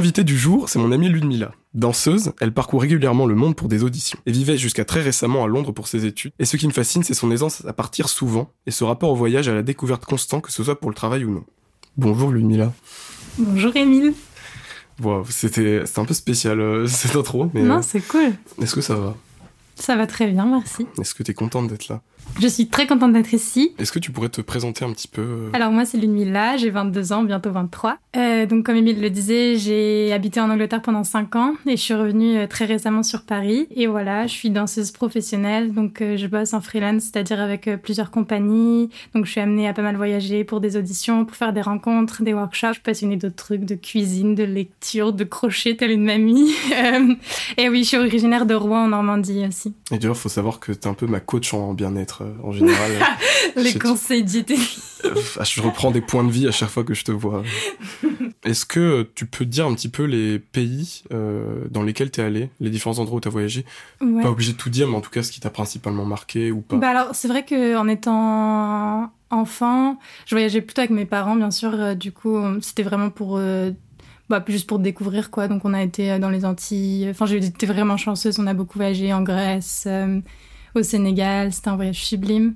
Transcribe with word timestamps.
invitée 0.00 0.24
du 0.24 0.38
jour, 0.38 0.70
c'est 0.70 0.78
mon 0.78 0.92
amie 0.92 1.10
Ludmilla. 1.10 1.52
Danseuse, 1.74 2.32
elle 2.40 2.52
parcourt 2.54 2.80
régulièrement 2.80 3.26
le 3.26 3.34
monde 3.34 3.54
pour 3.54 3.68
des 3.68 3.84
auditions 3.84 4.18
et 4.24 4.32
vivait 4.32 4.56
jusqu'à 4.56 4.86
très 4.86 5.02
récemment 5.02 5.44
à 5.44 5.46
Londres 5.46 5.72
pour 5.72 5.88
ses 5.88 6.06
études. 6.06 6.32
Et 6.38 6.46
ce 6.46 6.56
qui 6.56 6.66
me 6.66 6.72
fascine, 6.72 7.02
c'est 7.02 7.12
son 7.12 7.30
aisance 7.30 7.62
à 7.66 7.74
partir 7.74 8.08
souvent 8.08 8.50
et 8.66 8.70
ce 8.70 8.82
rapport 8.82 9.10
au 9.10 9.14
voyage 9.14 9.46
à 9.48 9.52
la 9.54 9.62
découverte 9.62 10.06
constant, 10.06 10.40
que 10.40 10.50
ce 10.50 10.64
soit 10.64 10.80
pour 10.80 10.88
le 10.88 10.96
travail 10.96 11.24
ou 11.26 11.30
non. 11.34 11.44
Bonjour 11.98 12.30
Ludmilla. 12.30 12.72
Bonjour 13.36 13.76
Émile. 13.76 14.14
Wow, 15.02 15.24
c'était 15.28 15.82
c'était 15.84 16.00
un 16.00 16.04
peu 16.06 16.14
spécial 16.14 16.60
euh, 16.60 16.86
cette 16.88 17.14
intro, 17.14 17.50
mais 17.52 17.62
Non, 17.62 17.78
euh, 17.78 17.82
c'est 17.82 18.00
cool. 18.00 18.32
est-ce 18.62 18.74
que 18.74 18.80
ça 18.80 18.94
va? 18.94 19.14
Ça 19.74 19.96
va 19.96 20.06
très 20.06 20.28
bien, 20.30 20.46
merci. 20.46 20.86
Est-ce 20.98 21.14
que 21.14 21.22
t'es 21.22 21.34
contente 21.34 21.68
d'être 21.68 21.88
là? 21.88 22.00
Je 22.38 22.48
suis 22.48 22.68
très 22.68 22.86
contente 22.86 23.12
d'être 23.12 23.34
ici. 23.34 23.72
Est-ce 23.78 23.92
que 23.92 23.98
tu 23.98 24.12
pourrais 24.12 24.28
te 24.28 24.40
présenter 24.40 24.84
un 24.84 24.92
petit 24.92 25.08
peu 25.08 25.22
euh, 25.22 25.50
Alors 25.52 25.70
moi, 25.70 25.84
c'est 25.84 25.98
Ludmilla, 25.98 26.56
j'ai 26.56 26.70
22 26.70 27.12
ans, 27.12 27.22
bientôt 27.22 27.50
23. 27.50 27.98
Euh, 28.16 28.44
donc 28.46 28.66
comme 28.66 28.76
Émile 28.76 29.00
le 29.00 29.10
disait, 29.10 29.56
j'ai 29.56 30.12
habité 30.12 30.40
en 30.40 30.50
Angleterre 30.50 30.82
pendant 30.82 31.04
5 31.04 31.36
ans 31.36 31.54
et 31.66 31.76
je 31.76 31.82
suis 31.82 31.94
revenue 31.94 32.38
euh, 32.38 32.46
très 32.48 32.64
récemment 32.64 33.02
sur 33.02 33.22
Paris. 33.22 33.68
Et 33.74 33.86
voilà, 33.86 34.26
je 34.26 34.32
suis 34.32 34.50
danseuse 34.50 34.90
professionnelle, 34.90 35.72
donc 35.72 36.02
euh, 36.02 36.16
je 36.16 36.26
bosse 36.26 36.52
en 36.52 36.60
freelance, 36.60 37.04
c'est-à-dire 37.04 37.40
avec 37.40 37.70
plusieurs 37.82 38.10
compagnies. 38.10 38.90
Donc 39.14 39.26
je 39.26 39.30
suis 39.30 39.40
amenée 39.40 39.68
à 39.68 39.72
pas 39.74 39.82
mal 39.82 39.96
voyager 39.96 40.42
pour 40.42 40.60
des 40.60 40.76
auditions, 40.76 41.24
pour 41.24 41.36
faire 41.36 41.52
des 41.52 41.60
rencontres, 41.60 42.22
des 42.22 42.34
workshops. 42.34 42.68
Je 42.68 42.72
suis 42.74 42.82
passionnée 42.82 43.16
d'autres 43.16 43.36
trucs, 43.36 43.64
de 43.64 43.76
cuisine, 43.76 44.34
de 44.34 44.44
lecture, 44.44 45.12
de 45.12 45.24
crochet, 45.24 45.76
telle 45.76 45.92
une 45.92 46.04
mamie. 46.04 46.52
Et 47.58 47.68
oui, 47.68 47.84
je 47.84 47.88
suis 47.88 47.96
originaire 47.96 48.44
de 48.44 48.54
Rouen 48.54 48.84
en 48.84 48.88
Normandie 48.88 49.44
aussi. 49.46 49.74
Et 49.92 49.98
d'ailleurs, 49.98 50.16
faut 50.16 50.28
savoir 50.28 50.58
que 50.58 50.72
t'es 50.72 50.88
un 50.88 50.94
peu 50.94 51.06
ma 51.06 51.20
coach 51.20 51.54
en 51.54 51.74
bien-être 51.74 52.19
euh, 52.20 52.32
en 52.42 52.52
général. 52.52 52.92
Les 53.56 53.74
conseils 53.74 54.24
diététiques. 54.24 54.78
Euh, 55.04 55.14
je 55.42 55.62
reprends 55.62 55.90
des 55.90 56.00
points 56.00 56.24
de 56.24 56.30
vie 56.30 56.46
à 56.46 56.52
chaque 56.52 56.68
fois 56.68 56.84
que 56.84 56.94
je 56.94 57.04
te 57.04 57.12
vois. 57.12 57.42
Est-ce 58.44 58.64
que 58.64 59.08
tu 59.14 59.26
peux 59.26 59.44
dire 59.44 59.66
un 59.66 59.74
petit 59.74 59.88
peu 59.88 60.04
les 60.04 60.38
pays 60.38 61.02
euh, 61.12 61.64
dans 61.70 61.82
lesquels 61.82 62.10
t'es 62.10 62.22
allé, 62.22 62.50
les 62.60 62.70
différents 62.70 62.98
endroits 62.98 63.18
où 63.18 63.20
t'as 63.20 63.30
voyagé? 63.30 63.64
Ouais. 64.00 64.22
Pas 64.22 64.30
obligé 64.30 64.52
de 64.52 64.56
tout 64.56 64.70
dire, 64.70 64.88
mais 64.88 64.96
en 64.96 65.00
tout 65.00 65.10
cas, 65.10 65.22
ce 65.22 65.30
qui 65.30 65.40
t'a 65.40 65.50
principalement 65.50 66.04
marqué 66.04 66.50
ou 66.50 66.60
pas. 66.60 66.76
Bah 66.76 66.88
alors, 66.88 67.14
c'est 67.14 67.28
vrai 67.28 67.44
que 67.44 67.76
en 67.76 67.88
étant 67.88 69.12
enfant, 69.30 69.98
je 70.26 70.34
voyageais 70.34 70.60
plutôt 70.60 70.80
avec 70.80 70.90
mes 70.90 71.06
parents, 71.06 71.36
bien 71.36 71.50
sûr. 71.50 71.74
euh, 71.74 71.94
du 71.94 72.12
coup, 72.12 72.36
c'était 72.60 72.82
vraiment 72.82 73.10
pour, 73.10 73.36
euh, 73.36 73.70
bah, 74.28 74.42
juste 74.48 74.66
pour 74.66 74.78
découvrir 74.78 75.30
quoi. 75.30 75.48
Donc, 75.48 75.64
on 75.64 75.74
a 75.74 75.82
été 75.82 76.18
dans 76.18 76.30
les 76.30 76.44
Antilles. 76.44 77.08
Enfin, 77.10 77.26
été 77.26 77.66
vraiment 77.66 77.96
chanceuse. 77.96 78.38
On 78.38 78.46
a 78.46 78.54
beaucoup 78.54 78.78
voyagé 78.78 79.12
en 79.12 79.22
Grèce, 79.22 79.86
au 80.74 80.82
Sénégal. 80.82 81.52
C'était 81.52 81.68
un 81.68 81.76
voyage 81.76 82.04
sublime. 82.04 82.54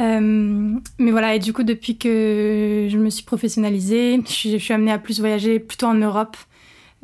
Euh, 0.00 0.78
mais 0.98 1.10
voilà, 1.10 1.34
et 1.34 1.38
du 1.38 1.52
coup, 1.52 1.62
depuis 1.62 1.98
que 1.98 2.88
je 2.90 2.96
me 2.96 3.10
suis 3.10 3.24
professionnalisée, 3.24 4.20
je 4.26 4.56
suis, 4.56 4.72
amenée 4.72 4.92
à 4.92 4.98
plus 4.98 5.20
voyager 5.20 5.58
plutôt 5.60 5.86
en 5.86 5.94
Europe. 5.94 6.36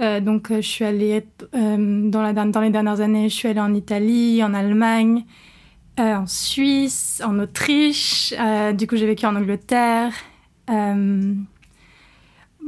Euh, 0.00 0.20
donc, 0.20 0.50
euh, 0.50 0.56
je 0.56 0.66
suis 0.66 0.84
allée 0.84 1.26
dans, 1.52 2.50
dans 2.50 2.60
les 2.60 2.70
dernières 2.70 3.00
années, 3.00 3.28
je 3.28 3.34
suis 3.34 3.48
allée 3.48 3.60
en 3.60 3.74
Italie, 3.74 4.42
en 4.42 4.54
Allemagne, 4.54 5.24
en 5.98 6.26
Suisse, 6.26 7.22
en 7.24 7.38
Autriche. 7.38 8.34
du 8.74 8.86
coup, 8.86 8.96
j'ai 8.96 9.06
vécu 9.06 9.26
en 9.26 9.36
Angleterre. 9.36 10.12
bah, 10.68 10.82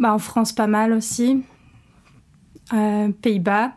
en 0.02 0.18
France, 0.18 0.52
pas 0.52 0.66
mal 0.66 0.92
aussi. 0.92 1.42
Pays-Bas. 2.70 3.72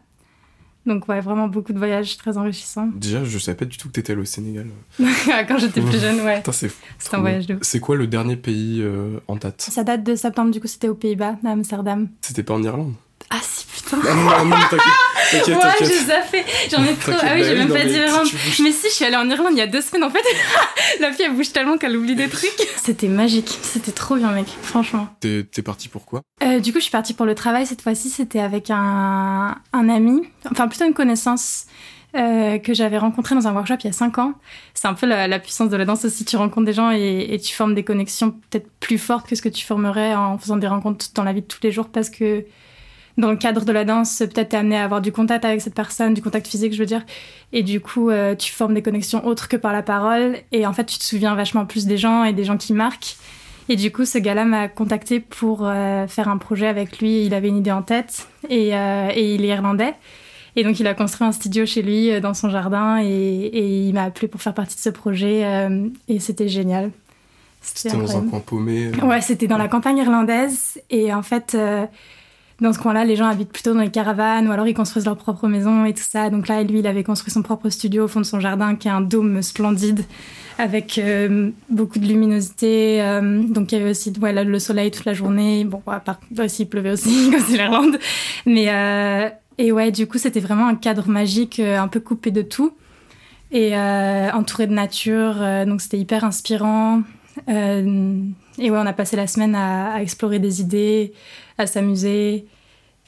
Donc, 0.86 1.08
ouais, 1.08 1.22
vraiment 1.22 1.48
beaucoup 1.48 1.74
de 1.74 1.78
voyages 1.78 2.18
très 2.18 2.38
enrichissants. 2.38 2.90
Déjà, 2.96 3.24
je 3.24 3.38
savais 3.38 3.56
pas 3.58 3.66
du 3.66 3.78
tout 3.78 3.88
que 3.88 3.94
t'étais 3.94 4.14
allé 4.14 4.22
au 4.22 4.26
Sénégal. 4.26 4.68
Quand 5.48 5.58
j'étais 5.58 5.82
plus 5.82 6.00
jeune, 6.00 6.22
ouais. 6.22 6.38
Putain, 6.38 6.52
c'est 6.52 7.14
un 7.14 7.20
voyage 7.20 7.46
de. 7.46 7.58
C'est 7.62 7.80
quoi 7.80 7.96
le 7.96 8.08
dernier 8.08 8.36
pays 8.36 8.82
euh, 8.82 9.20
en 9.28 9.36
date? 9.36 9.62
Ça 9.62 9.84
date 9.84 10.04
de 10.04 10.16
septembre, 10.16 10.52
du 10.52 10.60
coup, 10.60 10.68
c'était 10.68 10.90
aux 10.90 10.96
Pays-Bas, 10.96 11.38
à 11.46 11.50
Amsterdam. 11.50 12.10
C'était 12.22 12.44
pas 12.44 12.56
en 12.56 12.64
Irlande? 12.64 12.94
Ah, 13.34 13.38
si, 13.42 13.66
putain! 13.66 13.98
Ah 14.08 14.14
non, 14.14 14.24
non, 14.24 14.46
non, 14.46 14.56
t'inquiète, 14.70 14.80
t'inquiète, 15.32 15.48
Ouais, 15.56 15.62
t'inquiète. 15.62 15.88
j'ai 15.88 16.00
zappé. 16.06 16.46
J'en 16.70 16.84
ai 16.84 16.94
trop. 16.96 17.12
Ah 17.22 17.32
oui, 17.34 17.40
bah 17.42 17.44
j'ai 17.48 17.56
même 17.56 17.70
non, 17.70 17.76
pas 17.76 17.86
dit 17.86 17.94
Irlande. 17.94 18.28
Mais 18.62 18.72
si, 18.74 18.88
je 18.90 18.94
suis 18.94 19.06
allée 19.06 19.16
en 19.16 19.30
Irlande 19.30 19.54
il 19.54 19.58
y 19.58 19.62
a 19.62 19.68
deux 19.68 19.80
semaines 19.82 20.04
en 20.04 20.10
fait. 20.10 20.20
La 21.00 21.14
fille 21.14 21.26
elle 21.26 21.34
bouge 21.36 21.52
tellement 21.54 21.78
qu'elle 21.78 21.96
oublie 21.96 22.16
des 22.16 22.28
trucs. 22.28 22.52
C'était 22.84 23.08
magique. 23.08 23.58
C'était 23.62 23.94
trop 23.94 24.16
bien, 24.18 24.32
mec. 24.32 24.48
Franchement. 24.62 25.08
T'es 25.22 25.46
t'es 25.50 25.62
parti 25.62 25.88
pourquoi 25.88 26.22
Euh, 26.44 26.60
du 26.60 26.74
coup, 26.74 26.80
je 26.80 26.84
suis 26.84 26.92
partie 26.92 27.14
pour 27.14 27.26
le 27.26 27.34
travail 27.36 27.66
cette 27.66 27.82
fois-ci. 27.82 28.10
C'était 28.10 28.42
avec 28.42 28.70
un, 28.70 29.56
un 29.72 29.90
ami, 29.90 30.24
enfin 30.52 30.68
plutôt 30.68 30.86
une 30.86 30.94
connaissance. 30.94 31.66
euh, 32.18 32.58
que 32.58 32.74
j'avais 32.74 32.98
rencontré 32.98 33.36
dans 33.36 33.48
un 33.48 33.54
workshop 33.54 33.76
il 33.80 33.86
y 33.86 33.90
a 33.90 33.94
5 33.94 34.18
ans. 34.18 34.34
C'est 34.74 34.90
un 34.90 34.94
peu 34.94 35.06
la, 35.08 35.30
la 35.30 35.40
puissance 35.40 35.70
de 35.70 35.78
la 35.78 35.86
danse 35.86 36.04
aussi. 36.04 36.26
Tu 36.26 36.36
rencontres 36.36 36.66
des 36.66 36.74
gens 36.74 36.92
et, 36.92 37.28
et 37.34 37.40
tu 37.40 37.54
formes 37.56 37.74
des 37.76 37.86
connexions 37.86 38.32
peut-être 38.32 38.68
plus 38.82 38.98
fortes 38.98 39.26
que 39.30 39.36
ce 39.38 39.42
que 39.42 39.48
tu 39.48 39.66
formerais 39.66 40.14
en 40.16 40.38
faisant 40.38 40.58
des 40.58 40.68
rencontres 40.68 41.06
dans 41.16 41.24
la 41.24 41.32
vie 41.32 41.42
de 41.44 41.48
tous 41.48 41.60
les 41.64 41.72
jours 41.72 41.88
parce 41.88 42.10
que 42.10 42.44
dans 43.18 43.32
le 43.32 43.38
cadre 43.38 43.66
de 43.66 43.72
la 43.72 43.84
danse, 43.86 44.20
peut-être 44.20 44.50
t'es 44.50 44.58
amené 44.58 44.78
à 44.78 44.84
avoir 44.84 45.02
du 45.02 45.12
contact 45.12 45.46
avec 45.46 45.62
cette 45.62 45.74
personne, 45.74 46.14
du 46.14 46.22
contact 46.22 46.48
physique, 46.48 46.74
je 46.74 46.80
veux 46.80 46.86
dire. 46.86 47.04
Et 47.54 47.64
du 47.64 47.82
coup, 47.82 48.10
euh, 48.10 48.36
tu 48.36 48.52
formes 48.52 48.74
des 48.74 48.82
connexions 48.82 49.26
autres 49.26 49.48
que 49.48 49.58
par 49.58 49.74
la 49.74 49.84
parole. 49.84 50.38
Et 50.52 50.66
en 50.66 50.74
fait, 50.74 50.86
tu 50.86 50.98
te 50.98 51.04
souviens 51.04 51.36
vachement 51.36 51.66
plus 51.66 51.86
des 51.86 51.98
gens 51.98 52.24
et 52.24 52.34
des 52.34 52.44
gens 52.44 52.58
qui 52.58 52.74
marquent. 52.74 53.18
Et 53.70 53.76
du 53.76 53.92
coup, 53.92 54.06
ce 54.06 54.18
gars-là 54.18 54.46
m'a 54.46 54.68
contacté 54.68 55.20
pour 55.20 55.62
euh, 55.64 56.08
faire 56.08 56.30
un 56.30 56.38
projet 56.38 56.68
avec 56.68 57.00
lui. 57.00 57.26
Il 57.26 57.34
avait 57.34 57.50
une 57.50 57.58
idée 57.58 57.72
en 57.72 57.84
tête 57.84 58.28
et, 58.50 58.76
euh, 58.76 59.10
et 59.14 59.36
il 59.36 59.44
est 59.44 59.50
irlandais. 59.50 59.94
Et 60.56 60.64
donc, 60.64 60.80
il 60.80 60.88
a 60.88 60.94
construit 60.94 61.26
un 61.26 61.32
studio 61.32 61.66
chez 61.66 61.82
lui 61.82 62.20
dans 62.20 62.34
son 62.34 62.50
jardin 62.50 63.02
et, 63.02 63.06
et 63.08 63.88
il 63.88 63.94
m'a 63.94 64.04
appelé 64.04 64.28
pour 64.28 64.42
faire 64.42 64.54
partie 64.54 64.76
de 64.76 64.82
ce 64.82 64.90
projet. 64.90 65.46
et 66.10 66.20
c'était 66.20 66.50
génial. 66.50 66.92
C'était 67.62 67.96
dans 67.96 68.18
un 68.18 68.22
coin 68.24 68.40
paumé. 68.40 68.92
Ouais, 69.02 69.22
c'était 69.22 69.48
dans 69.48 69.58
la 69.58 69.70
campagne 69.70 70.00
irlandaise. 70.00 70.82
Et 70.90 71.14
en 71.14 71.22
fait, 71.22 71.56
dans 72.62 72.74
ce 72.74 72.80
coin-là, 72.80 73.04
les 73.04 73.16
gens 73.16 73.26
habitent 73.26 73.52
plutôt 73.52 73.74
dans 73.74 73.82
les 73.82 73.90
caravanes 73.90 74.48
ou 74.48 74.52
alors 74.52 74.68
ils 74.68 74.76
construisent 74.76 75.06
leur 75.06 75.18
propre 75.18 75.48
maison 75.48 75.84
et 75.84 75.94
tout 75.94 76.04
ça. 76.08 76.30
Donc 76.30 76.48
là, 76.48 76.62
lui, 76.62 76.80
il 76.80 76.88
avait 76.88 77.04
construit 77.04 77.32
son 77.32 77.42
propre 77.42 77.70
studio 77.70 78.06
au 78.06 78.08
fond 78.08 78.20
de 78.22 78.26
son 78.26 78.40
jardin 78.40 78.76
qui 78.76 78.88
est 78.88 78.92
un 78.92 79.02
dôme 79.02 79.42
splendide 79.42 80.06
avec 80.60 81.00
euh, 81.00 81.50
beaucoup 81.70 81.98
de 81.98 82.06
luminosité. 82.06 83.02
euh, 83.02 83.42
donc 83.44 83.72
il 83.72 83.80
y 83.80 83.82
avait 83.82 83.90
aussi 83.90 84.14
le 84.16 84.60
soleil 84.60 84.92
toute 84.92 85.06
la 85.06 85.14
journée. 85.14 85.66
Bon, 85.66 85.82
à 85.88 86.00
part 86.00 86.20
aussi, 86.38 86.64
il 86.64 86.66
pleuvait 86.68 86.92
aussi, 86.92 87.30
comme 87.32 87.40
c'est 87.40 87.58
l'Irlande. 87.58 87.98
Mais 88.46 88.68
euh, 88.70 89.30
et 89.58 89.72
ouais, 89.72 89.92
du 89.92 90.06
coup, 90.06 90.20
c'était 90.20 90.40
vraiment 90.40 90.68
un 90.68 90.76
cadre 90.76 91.10
magique, 91.10 91.60
un 91.60 91.88
peu 91.88 92.00
coupé 92.00 92.30
de 92.30 92.44
tout. 92.44 92.74
Et 93.54 93.76
entouré 93.76 94.66
de 94.66 94.74
nature, 94.74 95.36
donc 95.68 95.82
c'était 95.82 95.98
hyper 95.98 96.24
inspirant. 96.24 97.02
Et 98.62 98.70
ouais, 98.72 98.78
on 98.80 98.86
a 98.86 98.94
passé 98.94 99.16
la 99.16 99.26
semaine 99.28 99.56
à, 99.56 99.94
à 99.94 100.02
explorer 100.02 100.40
des 100.40 100.62
idées, 100.62 101.14
à 101.58 101.66
s'amuser, 101.66 102.46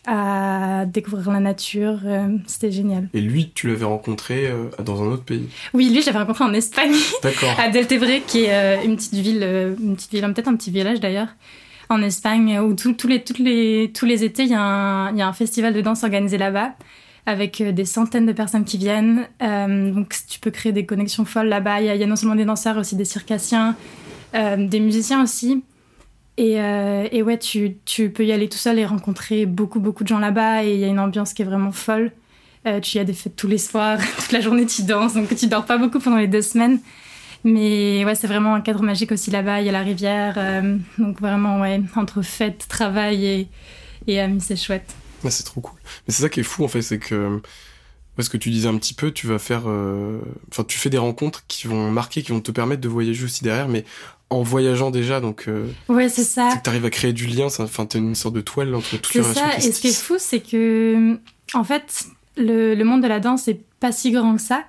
à 0.05 0.85
découvrir 0.85 1.31
la 1.31 1.39
nature. 1.39 1.99
euh, 2.05 2.37
C'était 2.47 2.71
génial. 2.71 3.07
Et 3.13 3.21
lui, 3.21 3.51
tu 3.53 3.67
l'avais 3.67 3.85
rencontré 3.85 4.47
euh, 4.47 4.65
dans 4.83 5.01
un 5.01 5.05
autre 5.07 5.23
pays. 5.23 5.47
Oui, 5.73 5.89
lui, 5.93 6.01
j'avais 6.01 6.17
rencontré 6.19 6.43
en 6.43 6.53
Espagne, 6.53 6.91
D'accord. 7.23 7.55
à 7.59 7.69
Deltebre, 7.69 8.25
qui 8.27 8.45
est 8.45 8.53
euh, 8.53 8.83
une 8.83 8.95
petite 8.97 9.13
ville, 9.13 9.43
une 9.79 9.95
petite 9.95 10.11
ville, 10.11 10.21
peut-être 10.33 10.47
un 10.49 10.55
petit 10.55 10.71
village 10.71 10.99
d'ailleurs, 10.99 11.29
en 11.89 12.01
Espagne, 12.01 12.59
où 12.59 12.73
tous 12.73 13.07
les, 13.07 13.23
toutes 13.23 13.39
les, 13.39 13.91
tous 13.93 14.05
les 14.05 14.23
étés, 14.23 14.43
il 14.43 14.49
y, 14.49 14.55
a 14.55 14.61
un- 14.61 15.15
y 15.15 15.21
a 15.21 15.27
un 15.27 15.33
festival 15.33 15.73
de 15.73 15.81
danse 15.81 16.03
organisé 16.03 16.37
là-bas. 16.37 16.73
Avec 17.25 17.63
des 17.63 17.85
centaines 17.85 18.25
de 18.25 18.33
personnes 18.33 18.65
qui 18.65 18.77
viennent. 18.77 19.29
Euh, 19.41 19.91
donc, 19.91 20.13
tu 20.27 20.41
peux 20.41 20.51
créer 20.51 20.73
des 20.73 20.85
connexions 20.85 21.23
folles 21.23 21.47
là-bas. 21.47 21.79
Il 21.79 21.85
y, 21.85 21.89
a- 21.89 21.95
il 21.95 22.01
y 22.01 22.03
a 22.03 22.07
non 22.07 22.17
seulement 22.17 22.35
des 22.35 22.43
danseurs, 22.43 22.75
aussi 22.77 22.97
des 22.97 23.05
circassiens, 23.05 23.77
des 24.33 24.79
musiciens 24.79 25.21
aussi. 25.23 25.63
Et, 26.37 26.59
euh, 26.59 27.07
et 27.11 27.21
ouais, 27.21 27.37
tu, 27.37 27.77
tu 27.85 28.09
peux 28.09 28.25
y 28.25 28.31
aller 28.31 28.49
tout 28.49 28.57
seul 28.57 28.79
et 28.79 28.85
rencontrer 28.85 29.45
beaucoup, 29.45 29.79
beaucoup 29.79 30.03
de 30.03 30.07
gens 30.07 30.19
là-bas. 30.19 30.63
Et 30.63 30.73
il 30.73 30.79
y 30.79 30.83
a 30.83 30.87
une 30.87 30.99
ambiance 30.99 31.33
qui 31.33 31.41
est 31.41 31.45
vraiment 31.45 31.71
folle. 31.71 32.11
Euh, 32.65 32.79
tu 32.79 32.97
y 32.97 32.99
as 32.99 33.03
des 33.03 33.13
fêtes 33.13 33.35
tous 33.35 33.47
les 33.47 33.57
soirs, 33.57 33.99
toute 34.19 34.31
la 34.31 34.39
journée 34.39 34.65
tu 34.65 34.83
danses, 34.83 35.15
donc 35.15 35.35
tu 35.35 35.47
dors 35.47 35.65
pas 35.65 35.77
beaucoup 35.77 35.99
pendant 35.99 36.17
les 36.17 36.27
deux 36.27 36.41
semaines. 36.41 36.79
Mais 37.43 38.05
ouais, 38.05 38.15
c'est 38.15 38.27
vraiment 38.27 38.55
un 38.55 38.61
cadre 38.61 38.81
magique 38.83 39.11
aussi 39.11 39.29
là-bas. 39.29 39.59
Il 39.59 39.65
y 39.65 39.69
a 39.69 39.73
la 39.73 39.81
rivière, 39.81 40.35
euh, 40.37 40.77
donc 40.97 41.19
vraiment, 41.19 41.59
ouais, 41.59 41.81
entre 41.97 42.21
fêtes, 42.21 42.65
travail 42.69 43.49
et, 44.07 44.19
amis, 44.19 44.39
c'est 44.39 44.55
chouette. 44.55 44.95
C'est 45.29 45.43
trop 45.43 45.61
cool. 45.61 45.79
Mais 46.07 46.13
c'est 46.13 46.21
ça 46.21 46.29
qui 46.29 46.39
est 46.39 46.43
fou 46.43 46.63
en 46.63 46.67
fait, 46.67 46.81
c'est 46.81 46.99
que 46.99 47.41
parce 48.15 48.29
que 48.29 48.37
tu 48.37 48.49
disais 48.49 48.67
un 48.67 48.77
petit 48.77 48.93
peu, 48.93 49.11
tu 49.11 49.27
vas 49.27 49.39
faire, 49.39 49.63
euh, 49.65 50.19
enfin 50.51 50.63
tu 50.63 50.77
fais 50.77 50.89
des 50.89 50.97
rencontres 50.97 51.45
qui 51.47 51.67
vont 51.67 51.91
marquer, 51.91 52.21
qui 52.23 52.31
vont 52.31 52.41
te 52.41 52.51
permettre 52.51 52.81
de 52.81 52.89
voyager 52.89 53.23
aussi 53.23 53.43
derrière, 53.43 53.67
mais 53.67 53.85
en 54.29 54.41
voyageant 54.41 54.89
déjà, 54.91 55.19
donc 55.19 55.45
euh, 55.47 55.67
Ouais, 55.89 56.09
c'est 56.09 56.23
ça. 56.23 56.49
c'est 56.51 56.57
que 56.59 56.63
t'arrives 56.63 56.85
à 56.85 56.89
créer 56.89 57.13
du 57.13 57.27
lien, 57.27 57.49
ça- 57.49 57.63
enfin 57.63 57.85
t'as 57.85 57.99
une 57.99 58.15
sorte 58.15 58.33
de 58.35 58.41
toile 58.41 58.73
entre 58.73 58.97
toutes 58.97 59.07
C'est 59.13 59.19
les 59.19 59.25
relations 59.25 59.49
ça. 59.51 59.57
qui 59.59 59.67
Et 59.67 59.71
ce 59.71 59.81
qui 59.81 59.87
est 59.89 59.93
fou, 60.01 60.15
c'est 60.17 60.39
que, 60.39 61.17
en 61.53 61.63
fait, 61.63 62.05
le, 62.37 62.73
le 62.75 62.83
monde 62.83 63.01
de 63.03 63.07
la 63.07 63.19
danse 63.19 63.47
est 63.47 63.61
pas 63.79 63.91
si 63.91 64.11
grand 64.11 64.35
que 64.35 64.41
ça. 64.41 64.63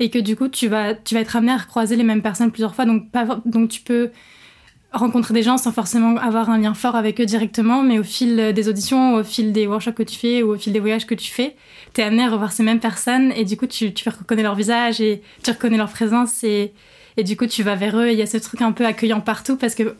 Et 0.00 0.10
que 0.10 0.18
du 0.20 0.36
coup, 0.36 0.46
tu 0.46 0.68
vas, 0.68 0.94
tu 0.94 1.14
vas 1.16 1.20
être 1.22 1.34
amené 1.34 1.50
à 1.50 1.56
recroiser 1.56 1.96
les 1.96 2.04
mêmes 2.04 2.22
personnes 2.22 2.52
plusieurs 2.52 2.72
fois. 2.76 2.84
Donc, 2.84 3.10
pas, 3.10 3.40
donc 3.44 3.68
tu 3.70 3.80
peux 3.80 4.10
rencontrer 4.92 5.34
des 5.34 5.42
gens 5.42 5.58
sans 5.58 5.72
forcément 5.72 6.16
avoir 6.16 6.48
un 6.50 6.58
lien 6.58 6.72
fort 6.72 6.94
avec 6.96 7.20
eux 7.20 7.26
directement, 7.26 7.82
mais 7.82 7.98
au 7.98 8.04
fil 8.04 8.52
des 8.54 8.68
auditions, 8.68 9.14
au 9.16 9.24
fil 9.24 9.52
des 9.52 9.66
workshops 9.66 9.92
que 9.94 10.02
tu 10.04 10.16
fais 10.16 10.42
ou 10.44 10.54
au 10.54 10.56
fil 10.56 10.72
des 10.72 10.80
voyages 10.80 11.06
que 11.06 11.14
tu 11.16 11.30
fais, 11.30 11.56
t'es 11.92 12.02
amené 12.02 12.22
à 12.22 12.30
revoir 12.30 12.52
ces 12.52 12.62
mêmes 12.62 12.78
personnes 12.80 13.32
et 13.32 13.44
du 13.44 13.56
coup 13.58 13.66
tu, 13.66 13.92
tu 13.92 14.08
reconnais 14.08 14.42
leur 14.44 14.54
visage 14.54 15.00
et 15.02 15.20
tu 15.42 15.50
reconnais 15.50 15.76
leur 15.76 15.90
présence 15.90 16.42
et, 16.42 16.72
et 17.18 17.24
du 17.24 17.36
coup 17.36 17.46
tu 17.46 17.62
vas 17.62 17.74
vers 17.74 17.98
eux 17.98 18.06
et 18.06 18.12
il 18.12 18.18
y 18.18 18.22
a 18.22 18.26
ce 18.26 18.38
truc 18.38 18.62
un 18.62 18.72
peu 18.72 18.86
accueillant 18.86 19.20
partout 19.20 19.56
parce 19.56 19.74
que 19.74 19.94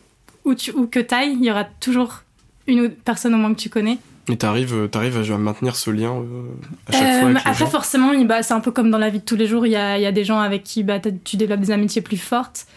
où, 0.45 0.55
tu, 0.55 0.71
où 0.71 0.87
que 0.87 0.99
t'ailles, 0.99 1.37
il 1.39 1.45
y 1.45 1.51
aura 1.51 1.65
toujours 1.65 2.23
une 2.65 2.79
autre 2.81 2.95
personne 3.03 3.35
au 3.35 3.37
moins 3.37 3.53
que 3.53 3.59
tu 3.59 3.69
connais. 3.69 3.97
Et 4.29 4.37
t'arrives, 4.37 4.87
t'arrives 4.89 5.17
à 5.17 5.37
maintenir 5.37 5.75
ce 5.75 5.89
lien 5.89 6.23
à 6.87 6.91
chaque 6.91 7.19
fois 7.19 7.29
avec 7.29 7.45
Après, 7.45 7.65
forcément, 7.65 8.13
bah, 8.25 8.43
c'est 8.43 8.53
un 8.53 8.59
peu 8.59 8.71
comme 8.71 8.91
dans 8.91 8.97
la 8.97 9.09
vie 9.09 9.19
de 9.19 9.25
tous 9.25 9.35
les 9.35 9.47
jours. 9.47 9.65
Il 9.65 9.71
y 9.71 9.75
a, 9.75 9.97
y 9.97 10.05
a 10.05 10.11
des 10.11 10.23
gens 10.23 10.39
avec 10.39 10.63
qui 10.63 10.83
bah, 10.83 10.99
tu 10.99 11.35
développes 11.35 11.61
des 11.61 11.71
amitiés 11.71 12.01
plus 12.01 12.17
fortes. 12.17 12.67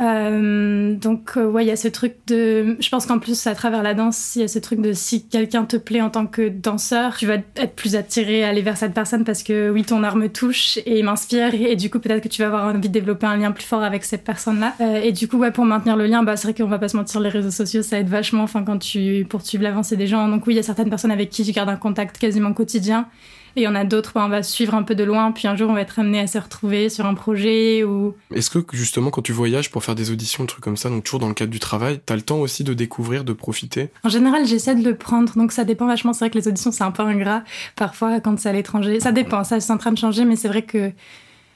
Euh, 0.00 0.94
donc 0.94 1.32
euh, 1.36 1.46
ouais, 1.46 1.64
il 1.64 1.68
y 1.68 1.72
a 1.72 1.76
ce 1.76 1.88
truc 1.88 2.14
de. 2.28 2.76
Je 2.78 2.88
pense 2.90 3.06
qu'en 3.06 3.18
plus 3.18 3.46
à 3.46 3.54
travers 3.54 3.82
la 3.82 3.94
danse, 3.94 4.36
il 4.36 4.42
y 4.42 4.44
a 4.44 4.48
ce 4.48 4.60
truc 4.60 4.80
de 4.80 4.92
si 4.92 5.26
quelqu'un 5.26 5.64
te 5.64 5.76
plaît 5.76 6.00
en 6.00 6.10
tant 6.10 6.26
que 6.26 6.48
danseur, 6.48 7.16
tu 7.16 7.26
vas 7.26 7.38
être 7.56 7.74
plus 7.74 7.96
attiré 7.96 8.44
à 8.44 8.48
aller 8.48 8.62
vers 8.62 8.76
cette 8.76 8.94
personne 8.94 9.24
parce 9.24 9.42
que 9.42 9.68
oui, 9.70 9.82
ton 9.82 10.04
art 10.04 10.14
me 10.14 10.28
touche 10.28 10.78
et 10.86 11.02
m'inspire 11.02 11.54
et, 11.54 11.74
du 11.74 11.90
coup 11.90 11.98
peut-être 11.98 12.22
que 12.22 12.28
tu 12.28 12.40
vas 12.40 12.48
avoir 12.48 12.66
envie 12.66 12.88
de 12.88 12.92
développer 12.92 13.26
un 13.26 13.36
lien 13.36 13.50
plus 13.50 13.64
fort 13.64 13.82
avec 13.82 14.04
cette 14.04 14.22
personne-là. 14.22 14.74
Euh, 14.80 15.00
et 15.02 15.10
du 15.10 15.26
coup 15.26 15.38
ouais, 15.38 15.50
pour 15.50 15.64
maintenir 15.64 15.96
le 15.96 16.06
lien, 16.06 16.22
bah 16.22 16.36
c'est 16.36 16.48
vrai 16.48 16.54
qu'on 16.54 16.68
va 16.68 16.78
pas 16.78 16.88
se 16.88 16.96
mentir, 16.96 17.20
les 17.20 17.28
réseaux 17.28 17.50
sociaux 17.50 17.82
ça 17.82 17.98
aide 17.98 18.08
vachement. 18.08 18.44
Enfin 18.44 18.62
quand 18.62 18.78
tu 18.78 19.26
pour 19.28 19.42
suivre 19.42 19.64
l'avancée 19.64 19.96
des 19.96 20.06
gens. 20.06 20.28
Donc 20.28 20.46
oui, 20.46 20.54
il 20.54 20.56
y 20.56 20.60
a 20.60 20.62
certaines 20.62 20.88
personnes 20.88 21.10
avec 21.10 21.30
qui 21.30 21.42
je 21.42 21.52
garde 21.52 21.68
un 21.68 21.76
contact 21.76 22.18
quasiment 22.18 22.52
quotidien 22.52 23.08
et 23.56 23.60
il 23.60 23.64
y 23.64 23.68
en 23.68 23.74
a 23.74 23.84
d'autres, 23.84 24.12
bah, 24.14 24.24
on 24.24 24.28
va 24.28 24.42
suivre 24.42 24.74
un 24.74 24.82
peu 24.82 24.94
de 24.94 25.04
loin, 25.04 25.32
puis 25.32 25.48
un 25.48 25.56
jour 25.56 25.70
on 25.70 25.74
va 25.74 25.80
être 25.80 25.98
amené 25.98 26.20
à 26.20 26.26
se 26.26 26.38
retrouver 26.38 26.88
sur 26.88 27.06
un 27.06 27.14
projet 27.14 27.84
ou. 27.84 28.14
Est-ce 28.34 28.50
que 28.50 28.58
justement 28.72 29.10
quand 29.10 29.22
tu 29.22 29.32
voyages 29.32 29.70
pour 29.70 29.82
faire 29.84 29.94
des 29.94 30.10
auditions, 30.10 30.44
des 30.44 30.48
trucs 30.48 30.64
comme 30.64 30.76
ça, 30.76 30.88
donc 30.88 31.04
toujours 31.04 31.20
dans 31.20 31.28
le 31.28 31.34
cadre 31.34 31.50
du 31.50 31.60
travail, 31.60 32.00
t'as 32.04 32.16
le 32.16 32.22
temps 32.22 32.38
aussi 32.38 32.64
de 32.64 32.74
découvrir, 32.74 33.24
de 33.24 33.32
profiter? 33.32 33.90
En 34.04 34.08
général, 34.08 34.46
j'essaie 34.46 34.74
de 34.74 34.84
le 34.88 34.94
prendre, 34.94 35.32
donc 35.34 35.52
ça 35.52 35.64
dépend 35.64 35.86
vachement. 35.86 36.12
C'est 36.12 36.24
vrai 36.24 36.30
que 36.30 36.38
les 36.38 36.48
auditions 36.48 36.72
c'est 36.72 36.84
un 36.84 36.90
peu 36.92 37.02
ingrat 37.02 37.42
parfois 37.76 38.20
quand 38.20 38.38
c'est 38.38 38.48
à 38.48 38.52
l'étranger. 38.52 39.00
Ça 39.00 39.12
dépend, 39.12 39.44
ça 39.44 39.60
c'est 39.60 39.72
en 39.72 39.78
train 39.78 39.92
de 39.92 39.98
changer, 39.98 40.24
mais 40.24 40.36
c'est 40.36 40.48
vrai 40.48 40.62
que 40.62 40.92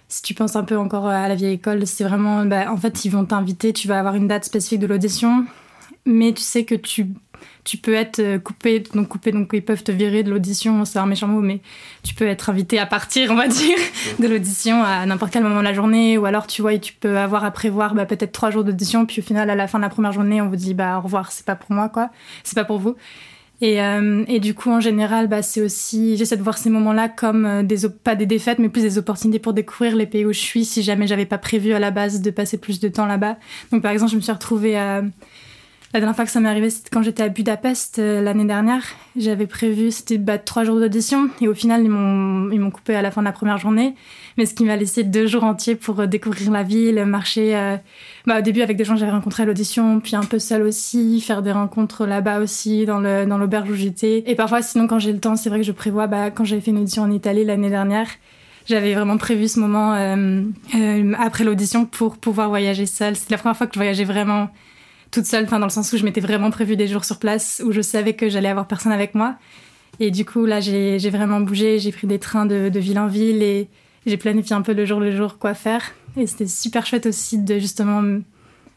si 0.09 0.23
tu 0.23 0.35
penses 0.35 0.57
un 0.57 0.65
peu 0.65 0.77
encore 0.77 1.07
à 1.07 1.29
la 1.29 1.35
vieille 1.35 1.55
école, 1.55 1.87
c'est 1.87 2.05
vraiment, 2.05 2.45
bah, 2.45 2.71
en 2.71 2.77
fait, 2.77 3.05
ils 3.05 3.11
vont 3.11 3.25
t'inviter, 3.25 3.73
tu 3.73 3.89
vas 3.89 3.99
avoir 3.99 4.15
une 4.15 4.29
date 4.29 4.45
spécifique 4.45 4.81
de 4.81 4.87
l'audition, 4.87 5.45
mais 6.07 6.33
tu 6.33 6.43
sais 6.43 6.65
que 6.65 6.75
tu 6.75 7.09
tu 7.65 7.79
peux 7.79 7.95
être 7.95 8.21
euh, 8.21 8.39
coupé, 8.39 8.81
donc 8.81 9.09
coupé, 9.09 9.33
donc 9.33 9.51
ils 9.53 9.65
peuvent 9.65 9.83
te 9.83 9.91
virer 9.91 10.23
de 10.23 10.31
l'audition, 10.31 10.85
c'est 10.85 10.99
un 10.99 11.07
méchant 11.07 11.27
mot, 11.27 11.41
mais 11.41 11.61
tu 12.03 12.15
peux 12.15 12.27
être 12.27 12.51
invité 12.51 12.79
à 12.79 12.87
partir, 12.87 13.31
on 13.31 13.35
va 13.35 13.49
dire, 13.49 13.77
de 14.19 14.29
l'audition 14.29 14.83
à 14.83 15.05
n'importe 15.07 15.33
quel 15.33 15.43
moment 15.43 15.61
de 15.61 15.65
la 15.65 15.75
journée, 15.75 16.19
ou 16.19 16.27
alors 16.27 16.47
tu 16.47 16.63
vois, 16.63 16.77
tu 16.79 16.93
peux 16.93 17.19
avoir 17.19 17.45
à 17.45 17.51
prévoir 17.51 17.95
bah, 17.95 18.05
peut-être 18.05 18.33
trois 18.33 18.51
jours 18.51 18.65
d'audition, 18.65 19.07
puis 19.07 19.21
au 19.21 19.25
final, 19.25 19.49
à 19.49 19.55
la 19.55 19.67
fin 19.67 19.79
de 19.79 19.85
la 19.85 19.89
première 19.91 20.13
journée, 20.13 20.43
on 20.43 20.49
vous 20.49 20.57
dit 20.57 20.75
bah 20.75 20.99
au 20.99 21.01
revoir, 21.01 21.33
c'est 21.33 21.47
pas 21.47 21.57
pour 21.57 21.73
moi, 21.73 21.89
quoi, 21.89 22.11
c'est 22.45 22.55
pas 22.55 22.65
pour 22.65 22.79
vous. 22.79 22.97
Et, 23.61 23.81
euh, 23.81 24.25
et, 24.27 24.41
du 24.41 24.53
coup, 24.53 24.71
en 24.71 24.81
général, 24.81 25.29
bah, 25.29 25.41
c'est 25.41 25.63
aussi, 25.63 26.17
j'essaie 26.17 26.37
de 26.37 26.43
voir 26.43 26.59
ces 26.59 26.71
moments-là 26.71 27.09
comme 27.09 27.47
euh, 27.47 27.63
des, 27.63 27.89
pas 27.89 28.17
des 28.17 28.27
défaites, 28.27 28.59
mais 28.59 28.69
plus 28.69 28.83
des 28.83 28.99
opportunités 28.99 29.39
pour 29.39 29.55
découvrir 29.55 29.97
les 29.97 30.07
pays 30.07 30.27
où 30.27 30.33
je 30.33 30.41
suis, 30.41 30.65
si 30.65 30.83
jamais 30.83 31.07
j'avais 31.07 31.25
pas 31.25 31.39
prévu 31.39 31.73
à 31.73 31.79
la 31.79 31.91
base 31.91 32.21
de 32.21 32.31
passer 32.31 32.59
plus 32.59 32.81
de 32.81 32.89
temps 32.89 33.07
là-bas. 33.07 33.37
Donc, 33.71 33.83
par 33.83 33.93
exemple, 33.93 34.11
je 34.11 34.17
me 34.17 34.21
suis 34.21 34.33
retrouvée 34.33 34.77
à, 34.77 35.03
la 35.95 36.01
dernière 36.01 36.17
fois 36.17 36.25
que 36.25 36.31
ça 36.33 36.41
m'est 36.41 36.49
arrivé, 36.49 36.71
c'était 36.71 36.91
quand 36.91 37.03
j'étais 37.03 37.23
à 37.23 37.29
Budapest 37.29 38.01
euh, 38.01 38.21
l'année 38.21 38.45
dernière. 38.45 38.83
J'avais 39.17 39.47
prévu, 39.47 39.93
c'était 39.93 40.19
bah, 40.19 40.39
trois 40.39 40.65
jours 40.65 40.81
d'audition. 40.81 41.31
Et 41.41 41.47
au 41.47 41.55
final, 41.55 41.85
ils 41.85 41.89
m'ont 41.89 42.71
coupé 42.73 42.97
à 42.97 43.03
la 43.03 43.13
fin 43.13 43.23
de 43.23 43.27
la 43.27 43.33
première 43.33 43.59
journée. 43.59 43.95
Mais 44.37 44.45
ce 44.45 44.55
qui 44.55 44.65
m'a 44.65 44.75
laissé 44.75 45.05
deux 45.05 45.29
jours 45.29 45.45
entiers 45.45 45.77
pour 45.77 46.01
euh, 46.01 46.07
découvrir 46.07 46.51
la 46.51 46.65
ville, 46.65 47.05
marcher. 47.05 47.57
Euh, 47.57 47.77
bah, 48.27 48.41
au 48.41 48.43
début, 48.43 48.63
avec 48.63 48.77
des 48.77 48.85
gens 48.85 48.95
que 48.95 49.01
j'avais 49.01 49.13
rencontrés 49.13 49.45
à 49.45 49.47
l'audition, 49.47 50.01
puis 50.01 50.17
un 50.17 50.25
peu 50.25 50.41
seul 50.41 50.63
aussi, 50.63 51.21
faire 51.21 51.43
des 51.43 51.53
rencontres 51.53 52.07
là-bas 52.07 52.41
aussi, 52.41 52.87
dans 52.87 52.99
l'auberge 52.99 53.69
dans 53.69 53.73
où 53.73 53.77
j'étais. 53.77 54.25
Et 54.27 54.35
parfois, 54.35 54.63
sinon, 54.63 54.89
quand 54.89 54.99
j'ai 54.99 55.13
le 55.13 55.21
temps, 55.21 55.37
c'est 55.37 55.49
vrai 55.49 55.61
que 55.61 55.67
je 55.67 55.73
prévois, 55.73 56.09
bah, 56.09 56.33
quand 56.33 56.45
j'avais 56.45 56.61
fait 56.61 56.73
une 56.73 56.79
audition 56.79 57.05
en 57.05 57.11
Italie 57.13 57.45
l'année 57.45 57.71
dernière, 57.71 58.09
j'avais 58.67 58.95
vraiment 58.95 59.17
prévu 59.17 59.47
ce 59.47 59.61
moment 59.61 59.93
après 61.21 61.45
l'audition 61.45 61.85
pour 61.85 62.17
pouvoir 62.17 62.49
voyager 62.49 62.87
seule. 62.87 63.15
C'était 63.15 63.35
la 63.35 63.39
première 63.39 63.57
fois 63.57 63.69
que 63.69 63.75
je 63.75 63.79
voyageais 63.79 64.05
vraiment 64.05 64.49
toute 65.15 65.27
seule, 65.27 65.45
enfin 65.45 65.61
dans 65.61 65.67
le 65.67 65.71
sens 65.71 65.93
où 65.93 65.97
je 65.97 66.05
m'étais 66.05 66.21
vraiment 66.21 66.51
prévu 66.51 66.77
des 66.77 66.89
jours 66.89 67.05
sur 67.05 67.19
place 67.19 67.63
où 67.65 67.71
je 67.71 67.81
savais 67.81 68.15
que 68.15 68.29
j'allais 68.29 68.49
avoir 68.49 68.67
personne 68.67 68.91
avec 68.91 69.15
moi. 69.15 69.37
Et 70.01 70.11
du 70.11 70.25
coup, 70.25 70.45
là, 70.45 70.59
j'ai 70.59 70.99
vraiment 71.11 71.41
bougé, 71.41 71.79
j'ai 71.79 71.93
pris 71.93 72.09
des 72.09 72.19
trains 72.19 72.47
de, 72.47 72.79
ville 72.79 72.99
en 72.99 73.07
ville 73.07 73.41
et 73.41 73.69
j'ai 74.07 74.17
planifié 74.17 74.57
un 74.57 74.63
peu 74.63 74.73
le 74.73 74.85
jour 74.85 74.99
le 74.99 75.17
jour 75.17 75.39
quoi 75.39 75.55
faire. 75.55 75.93
Et 76.17 76.27
c'était 76.27 76.49
super 76.49 76.85
chouette 76.85 77.07
aussi 77.07 77.39
de 77.39 77.61
justement 77.61 78.03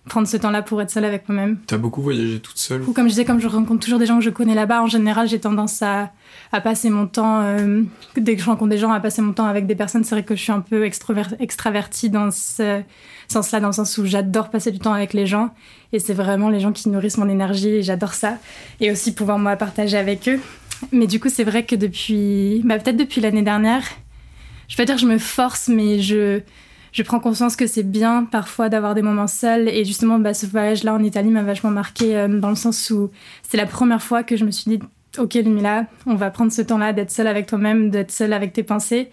prendre 0.07 0.27
ce 0.27 0.37
temps-là 0.37 0.61
pour 0.61 0.81
être 0.81 0.89
seule 0.89 1.05
avec 1.05 1.27
moi-même. 1.29 1.57
T'as 1.67 1.77
beaucoup 1.77 2.01
voyagé 2.01 2.39
toute 2.39 2.57
seule 2.57 2.83
Ou 2.83 2.93
comme 2.93 3.05
je 3.05 3.11
disais, 3.11 3.25
comme 3.25 3.39
je 3.39 3.47
rencontre 3.47 3.83
toujours 3.83 3.99
des 3.99 4.05
gens 4.05 4.17
que 4.17 4.23
je 4.23 4.29
connais 4.29 4.55
là-bas, 4.55 4.81
en 4.81 4.87
général, 4.87 5.27
j'ai 5.27 5.39
tendance 5.39 5.81
à, 5.81 6.11
à, 6.51 6.61
passer 6.61 6.89
mon 6.89 7.07
temps, 7.07 7.41
euh, 7.41 7.83
dès 8.15 8.35
que 8.35 8.41
je 8.41 8.47
rencontre 8.47 8.69
des 8.69 8.77
gens, 8.77 8.91
à 8.91 8.99
passer 8.99 9.21
mon 9.21 9.33
temps 9.33 9.45
avec 9.45 9.67
des 9.67 9.75
personnes. 9.75 10.03
C'est 10.03 10.15
vrai 10.15 10.23
que 10.23 10.35
je 10.35 10.41
suis 10.41 10.51
un 10.51 10.61
peu 10.61 10.85
extravertie 10.85 12.09
dans 12.09 12.31
ce 12.31 12.81
sens-là, 13.27 13.59
dans 13.59 13.67
le 13.67 13.73
sens 13.73 13.97
où 13.97 14.05
j'adore 14.05 14.49
passer 14.49 14.71
du 14.71 14.79
temps 14.79 14.93
avec 14.93 15.13
les 15.13 15.27
gens. 15.27 15.53
Et 15.93 15.99
c'est 15.99 16.13
vraiment 16.13 16.49
les 16.49 16.59
gens 16.59 16.71
qui 16.71 16.89
nourrissent 16.89 17.17
mon 17.17 17.29
énergie 17.29 17.69
et 17.69 17.83
j'adore 17.83 18.13
ça. 18.13 18.37
Et 18.79 18.91
aussi 18.91 19.13
pouvoir 19.13 19.39
moi 19.39 19.55
partager 19.55 19.97
avec 19.97 20.27
eux. 20.27 20.39
Mais 20.91 21.07
du 21.07 21.19
coup, 21.19 21.29
c'est 21.29 21.43
vrai 21.43 21.65
que 21.65 21.75
depuis, 21.75 22.61
bah, 22.63 22.77
peut-être 22.77 22.97
depuis 22.97 23.21
l'année 23.21 23.41
dernière, 23.41 23.83
je 24.67 24.75
vais 24.75 24.83
pas 24.83 24.85
dire 24.85 24.95
que 24.95 25.01
je 25.01 25.07
me 25.07 25.17
force, 25.17 25.69
mais 25.69 25.99
je, 25.99 26.41
je 26.97 27.03
prends 27.03 27.19
conscience 27.19 27.55
que 27.55 27.67
c'est 27.67 27.83
bien 27.83 28.25
parfois 28.25 28.69
d'avoir 28.69 28.95
des 28.95 29.03
moments 29.03 29.27
seuls. 29.27 29.69
Et 29.69 29.85
justement, 29.85 30.17
bah, 30.17 30.33
ce 30.33 30.47
voyage-là 30.47 30.95
en 30.95 31.03
Italie 31.03 31.29
m'a 31.29 31.43
vachement 31.43 31.69
marqué 31.69 32.17
euh, 32.17 32.27
dans 32.27 32.49
le 32.49 32.55
sens 32.55 32.89
où 32.89 33.11
c'est 33.47 33.57
la 33.57 33.67
première 33.67 34.01
fois 34.01 34.23
que 34.23 34.35
je 34.35 34.43
me 34.43 34.49
suis 34.49 34.77
dit, 34.77 34.79
ok 35.19 35.35
Lumila, 35.35 35.85
on 36.07 36.15
va 36.15 36.31
prendre 36.31 36.51
ce 36.51 36.63
temps-là 36.63 36.93
d'être 36.93 37.11
seule 37.11 37.27
avec 37.27 37.45
toi-même, 37.45 37.91
d'être 37.91 38.09
seule 38.09 38.33
avec 38.33 38.51
tes 38.51 38.63
pensées 38.63 39.11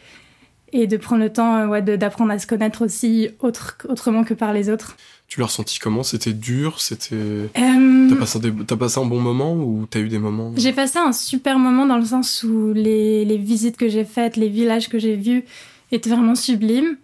et 0.73 0.87
de 0.87 0.97
prendre 0.97 1.23
le 1.23 1.31
temps 1.31 1.59
euh, 1.59 1.67
ouais, 1.67 1.83
d'apprendre 1.83 2.33
à 2.33 2.39
se 2.39 2.47
connaître 2.47 2.87
aussi 2.87 3.29
autre, 3.41 3.77
autrement 3.87 4.25
que 4.25 4.33
par 4.33 4.55
les 4.55 4.71
autres. 4.71 4.97
Tu 5.29 5.41
l'as 5.41 5.47
ressenti 5.47 5.79
comment? 5.79 6.03
C'était 6.03 6.33
dur? 6.33 6.81
C'était. 6.81 7.15
Euh, 7.15 7.49
t'as 8.09 8.17
passé, 8.17 8.41
passé, 8.79 8.99
un 8.99 9.05
bon 9.05 9.21
moment 9.21 9.53
ou 9.55 9.87
t'as 9.91 10.01
eu 10.01 10.09
des 10.09 10.19
moments? 10.19 10.55
J'ai 10.57 10.73
passé 10.73 10.99
un 10.99 11.13
super 11.13 11.59
moment 11.59 11.85
dans 11.85 11.99
le 11.99 12.05
sens 12.07 12.45
où 12.45 12.73
les, 12.73 13.27
les 13.27 13.37
visites 13.37 13.77
que 13.77 13.91
j'ai 13.91 14.05
faites, 14.07 14.37
les 14.37 14.49
villages 14.49 14.89
que 14.89 14.99
j'ai 14.99 15.17
vus 15.17 15.45
étaient 15.93 16.11
vraiment 16.11 16.35
sublimes. 16.35 16.97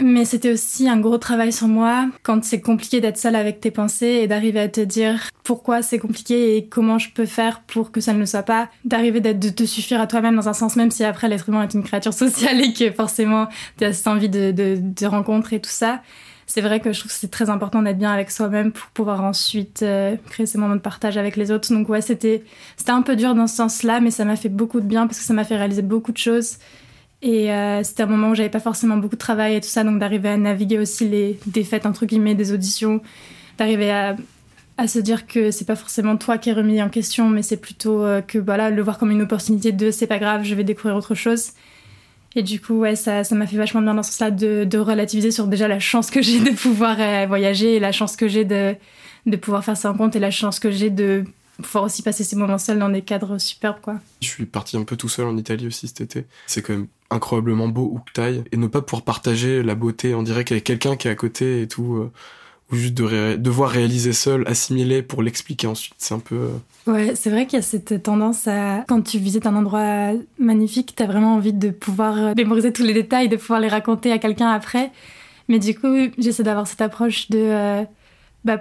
Mais 0.00 0.24
c'était 0.24 0.52
aussi 0.52 0.88
un 0.88 0.98
gros 0.98 1.18
travail 1.18 1.52
sur 1.52 1.68
moi 1.68 2.08
quand 2.24 2.42
c'est 2.44 2.60
compliqué 2.60 3.00
d'être 3.00 3.16
seule 3.16 3.36
avec 3.36 3.60
tes 3.60 3.70
pensées 3.70 4.20
et 4.22 4.26
d'arriver 4.26 4.58
à 4.58 4.68
te 4.68 4.80
dire 4.80 5.28
pourquoi 5.44 5.82
c'est 5.82 6.00
compliqué 6.00 6.56
et 6.56 6.66
comment 6.66 6.98
je 6.98 7.10
peux 7.10 7.26
faire 7.26 7.60
pour 7.60 7.92
que 7.92 8.00
ça 8.00 8.12
ne 8.12 8.18
le 8.18 8.26
soit 8.26 8.42
pas. 8.42 8.68
D'arriver 8.84 9.20
de 9.20 9.48
te 9.50 9.64
suffire 9.64 10.00
à 10.00 10.08
toi-même 10.08 10.34
dans 10.34 10.48
un 10.48 10.52
sens, 10.52 10.74
même 10.74 10.90
si 10.90 11.04
après 11.04 11.28
l'être 11.28 11.48
humain 11.48 11.62
est 11.62 11.74
une 11.74 11.84
créature 11.84 12.12
sociale 12.14 12.60
et 12.60 12.72
que 12.72 12.90
forcément 12.90 13.46
tu 13.78 13.84
as 13.84 13.92
cette 13.92 14.08
envie 14.08 14.28
de, 14.28 14.50
de, 14.50 15.06
rencontrer 15.06 15.60
tout 15.60 15.70
ça. 15.70 16.02
C'est 16.46 16.60
vrai 16.60 16.80
que 16.80 16.92
je 16.92 16.98
trouve 16.98 17.12
que 17.12 17.18
c'est 17.18 17.30
très 17.30 17.48
important 17.48 17.80
d'être 17.80 17.96
bien 17.96 18.12
avec 18.12 18.30
soi-même 18.30 18.72
pour 18.72 18.88
pouvoir 18.88 19.22
ensuite 19.22 19.82
euh, 19.82 20.16
créer 20.28 20.46
ces 20.46 20.58
moments 20.58 20.74
de 20.74 20.80
partage 20.80 21.16
avec 21.16 21.36
les 21.36 21.50
autres. 21.50 21.72
Donc 21.72 21.88
ouais, 21.88 22.00
c'était 22.00 22.42
c'était 22.76 22.90
un 22.90 23.02
peu 23.02 23.16
dur 23.16 23.34
dans 23.34 23.46
ce 23.46 23.56
sens-là, 23.56 24.00
mais 24.00 24.10
ça 24.10 24.24
m'a 24.24 24.36
fait 24.36 24.48
beaucoup 24.48 24.80
de 24.80 24.86
bien 24.86 25.06
parce 25.06 25.18
que 25.18 25.24
ça 25.24 25.34
m'a 25.34 25.44
fait 25.44 25.56
réaliser 25.56 25.82
beaucoup 25.82 26.12
de 26.12 26.18
choses 26.18 26.58
et 27.24 27.50
euh, 27.50 27.82
c'était 27.82 28.02
un 28.02 28.06
moment 28.06 28.28
où 28.28 28.34
j'avais 28.34 28.50
pas 28.50 28.60
forcément 28.60 28.98
beaucoup 28.98 29.14
de 29.14 29.20
travail 29.20 29.56
et 29.56 29.60
tout 29.62 29.68
ça, 29.68 29.82
donc 29.82 29.98
d'arriver 29.98 30.28
à 30.28 30.36
naviguer 30.36 30.78
aussi 30.78 31.08
les 31.08 31.38
défaites, 31.46 31.86
entre 31.86 32.04
guillemets, 32.04 32.34
des 32.34 32.52
auditions, 32.52 33.00
d'arriver 33.56 33.90
à, 33.90 34.14
à, 34.76 34.86
se 34.86 34.98
dire 34.98 35.26
que 35.26 35.50
c'est 35.50 35.64
pas 35.64 35.74
forcément 35.74 36.18
toi 36.18 36.36
qui 36.36 36.50
es 36.50 36.52
remis 36.52 36.82
en 36.82 36.90
question, 36.90 37.30
mais 37.30 37.40
c'est 37.40 37.56
plutôt 37.56 38.04
euh, 38.04 38.20
que 38.20 38.36
voilà, 38.36 38.68
le 38.68 38.82
voir 38.82 38.98
comme 38.98 39.10
une 39.10 39.22
opportunité 39.22 39.72
de 39.72 39.90
c'est 39.90 40.06
pas 40.06 40.18
grave, 40.18 40.44
je 40.44 40.54
vais 40.54 40.64
découvrir 40.64 40.96
autre 40.96 41.14
chose. 41.14 41.52
Et 42.36 42.42
du 42.42 42.60
coup, 42.60 42.80
ouais, 42.80 42.94
ça, 42.94 43.24
ça 43.24 43.34
m'a 43.34 43.46
fait 43.46 43.56
vachement 43.56 43.80
bien 43.80 43.94
dans 43.94 44.02
ce 44.02 44.10
sens-là 44.10 44.30
de, 44.30 44.64
de, 44.64 44.78
relativiser 44.78 45.30
sur 45.30 45.46
déjà 45.46 45.66
la 45.66 45.80
chance 45.80 46.10
que 46.10 46.20
j'ai 46.20 46.40
de 46.40 46.50
pouvoir 46.50 46.96
euh, 47.00 47.24
voyager 47.26 47.80
la 47.80 47.92
chance 47.92 48.16
que 48.16 48.28
j'ai 48.28 48.44
de, 48.44 48.76
de 49.24 49.36
pouvoir 49.38 49.64
faire 49.64 49.78
ça 49.78 49.90
en 49.90 49.94
compte 49.94 50.14
et 50.14 50.20
la 50.20 50.30
chance 50.30 50.58
que 50.60 50.70
j'ai 50.70 50.90
de 50.90 51.24
pouvoir 51.62 51.84
aussi 51.84 52.02
passer 52.02 52.24
ces 52.24 52.36
moments 52.36 52.58
seuls 52.58 52.78
dans 52.78 52.88
des 52.88 53.02
cadres 53.02 53.38
superbes, 53.38 53.80
quoi. 53.80 54.00
Je 54.20 54.28
suis 54.28 54.46
parti 54.46 54.76
un 54.76 54.84
peu 54.84 54.96
tout 54.96 55.08
seul 55.08 55.26
en 55.26 55.36
Italie 55.36 55.66
aussi 55.66 55.88
cet 55.88 56.00
été. 56.00 56.24
C'est 56.46 56.62
quand 56.62 56.72
même 56.72 56.88
incroyablement 57.10 57.68
beau 57.68 57.90
où 57.92 57.98
que 57.98 58.12
t'ailles 58.12 58.44
et 58.52 58.56
ne 58.56 58.66
pas 58.66 58.82
pouvoir 58.82 59.02
partager 59.02 59.62
la 59.62 59.74
beauté 59.74 60.14
en 60.14 60.22
direct 60.22 60.52
avec 60.52 60.64
quelqu'un 60.64 60.96
qui 60.96 61.08
est 61.08 61.10
à 61.10 61.14
côté 61.14 61.62
et 61.62 61.68
tout 61.68 61.94
euh, 61.94 62.12
ou 62.72 62.76
juste 62.76 62.94
de 62.94 63.36
devoir 63.36 63.70
réaliser 63.70 64.12
seul 64.12 64.42
assimiler 64.46 65.02
pour 65.02 65.22
l'expliquer 65.22 65.66
ensuite 65.66 65.94
c'est 65.98 66.14
un 66.14 66.18
peu 66.18 66.34
euh, 66.86 66.92
ouais 66.92 67.14
c'est 67.14 67.30
vrai 67.30 67.46
qu'il 67.46 67.58
y 67.58 67.60
a 67.60 67.62
cette 67.62 68.02
tendance 68.02 68.48
à 68.48 68.84
quand 68.88 69.02
tu 69.02 69.18
visites 69.18 69.46
un 69.46 69.54
endroit 69.54 70.12
magnifique 70.38 70.94
t'as 70.96 71.06
vraiment 71.06 71.34
envie 71.34 71.52
de 71.52 71.70
pouvoir 71.70 72.16
euh, 72.18 72.32
mémoriser 72.36 72.72
tous 72.72 72.82
les 72.82 72.94
détails 72.94 73.28
de 73.28 73.36
pouvoir 73.36 73.60
les 73.60 73.68
raconter 73.68 74.12
à 74.12 74.18
quelqu'un 74.18 74.48
après 74.48 74.90
mais 75.48 75.58
du 75.58 75.74
coup 75.78 75.94
j'essaie 76.18 76.42
d'avoir 76.42 76.66
cette 76.66 76.80
approche 76.80 77.28
de 77.30 77.84
bah, 78.44 78.58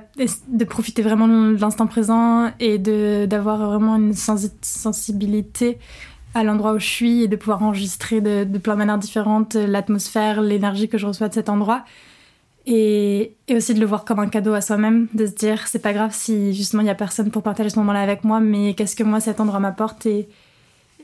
de 0.47 0.63
profiter 0.63 1.01
vraiment 1.01 1.27
de 1.27 1.59
l'instant 1.59 1.87
présent 1.87 2.51
et 2.59 2.77
d'avoir 2.77 3.57
vraiment 3.69 3.97
une 3.97 4.13
sensibilité 4.13 5.77
à 6.35 6.43
l'endroit 6.43 6.73
où 6.73 6.79
je 6.79 6.85
suis 6.85 7.23
et 7.23 7.27
de 7.27 7.35
pouvoir 7.35 7.61
enregistrer 7.63 8.21
de, 8.21 8.45
plein 8.57 8.73
de 8.73 8.79
manières 8.79 8.97
différentes 8.97 9.55
l'atmosphère, 9.55 10.41
l'énergie 10.41 10.87
que 10.87 10.97
je 10.97 11.05
reçois 11.05 11.27
de 11.27 11.33
cet 11.33 11.49
endroit. 11.49 11.83
Et, 12.65 13.35
et, 13.49 13.57
aussi 13.57 13.73
de 13.73 13.81
le 13.81 13.85
voir 13.85 14.05
comme 14.05 14.19
un 14.19 14.29
cadeau 14.29 14.53
à 14.53 14.61
soi-même, 14.61 15.07
de 15.13 15.25
se 15.25 15.33
dire 15.33 15.67
c'est 15.67 15.81
pas 15.81 15.91
grave 15.91 16.11
si 16.13 16.53
justement 16.53 16.81
il 16.81 16.85
y 16.85 16.89
a 16.89 16.95
personne 16.95 17.29
pour 17.29 17.43
partager 17.43 17.69
ce 17.69 17.77
moment-là 17.79 18.01
avec 18.01 18.23
moi, 18.23 18.39
mais 18.39 18.73
qu'est-ce 18.73 18.95
que 18.95 19.03
moi 19.03 19.19
cet 19.19 19.41
endroit 19.41 19.59
m'apporte 19.59 20.05
et, 20.05 20.29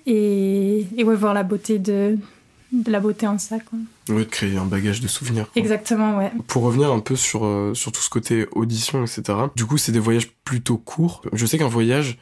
et, 0.06 0.88
et, 0.96 1.04
ouais, 1.04 1.16
voir 1.16 1.34
la 1.34 1.44
beauté 1.44 1.80
de, 1.80 2.18
de 2.72 2.92
la 2.92 3.00
beauté 3.00 3.28
en 3.28 3.38
ça. 3.38 3.60
Quoi. 3.60 3.80
Oui, 4.10 4.26
de 4.26 4.30
créer 4.30 4.58
un 4.58 4.66
bagage 4.66 5.02
de 5.02 5.08
souvenirs. 5.08 5.48
Exactement, 5.56 6.18
ouais. 6.18 6.32
Pour 6.48 6.64
revenir 6.64 6.92
un 6.92 7.00
peu 7.00 7.16
sur, 7.16 7.46
euh, 7.46 7.74
sur 7.74 7.92
tout 7.92 8.02
ce 8.02 8.10
côté 8.10 8.48
audition, 8.52 9.04
etc. 9.04 9.24
Du 9.56 9.66
coup, 9.66 9.78
c'est 9.78 9.92
des 9.92 10.00
voyages 10.00 10.32
plutôt 10.44 10.78
courts. 10.78 11.22
Je 11.34 11.46
sais 11.46 11.58
qu'un 11.58 11.68
voyage, 11.68 12.18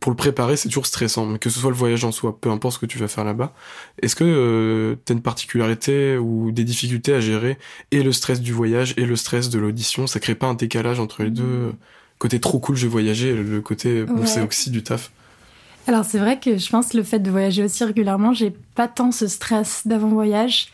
pour 0.00 0.10
le 0.10 0.16
préparer, 0.16 0.56
c'est 0.56 0.68
toujours 0.68 0.86
stressant, 0.86 1.26
mais 1.26 1.38
que 1.38 1.50
ce 1.50 1.60
soit 1.60 1.70
le 1.70 1.76
voyage 1.76 2.04
en 2.04 2.12
soi, 2.12 2.38
peu 2.40 2.50
importe 2.50 2.74
ce 2.74 2.78
que 2.80 2.86
tu 2.86 2.98
vas 2.98 3.08
faire 3.08 3.24
là-bas. 3.24 3.54
Est-ce 4.00 4.16
que 4.16 4.24
euh, 4.24 4.96
tu 5.04 5.12
as 5.12 5.14
une 5.14 5.22
particularité 5.22 6.16
ou 6.16 6.50
des 6.50 6.64
difficultés 6.64 7.14
à 7.14 7.20
gérer 7.20 7.58
et 7.90 8.02
le 8.02 8.12
stress 8.12 8.40
du 8.40 8.52
voyage 8.52 8.94
et 8.96 9.06
le 9.06 9.16
stress 9.16 9.50
de 9.50 9.58
l'audition? 9.58 10.06
Ça 10.06 10.20
crée 10.20 10.34
pas 10.34 10.46
un 10.46 10.54
décalage 10.54 10.98
entre 10.98 11.22
les 11.22 11.30
deux? 11.30 11.72
Côté 12.18 12.38
trop 12.38 12.60
cool, 12.60 12.76
je 12.76 12.86
vais 12.86 12.92
voyager, 12.92 13.34
le 13.34 13.60
côté 13.60 14.04
bon, 14.04 14.26
c'est 14.26 14.46
aussi 14.46 14.70
du 14.70 14.82
taf. 14.84 15.10
Alors 15.88 16.04
c'est 16.04 16.18
vrai 16.18 16.38
que 16.38 16.56
je 16.56 16.70
pense 16.70 16.90
que 16.90 16.96
le 16.96 17.02
fait 17.02 17.18
de 17.18 17.30
voyager 17.30 17.64
aussi 17.64 17.82
régulièrement, 17.84 18.32
j'ai 18.32 18.54
pas 18.74 18.88
tant 18.88 19.10
ce 19.10 19.26
stress 19.26 19.86
d'avant-voyage. 19.86 20.68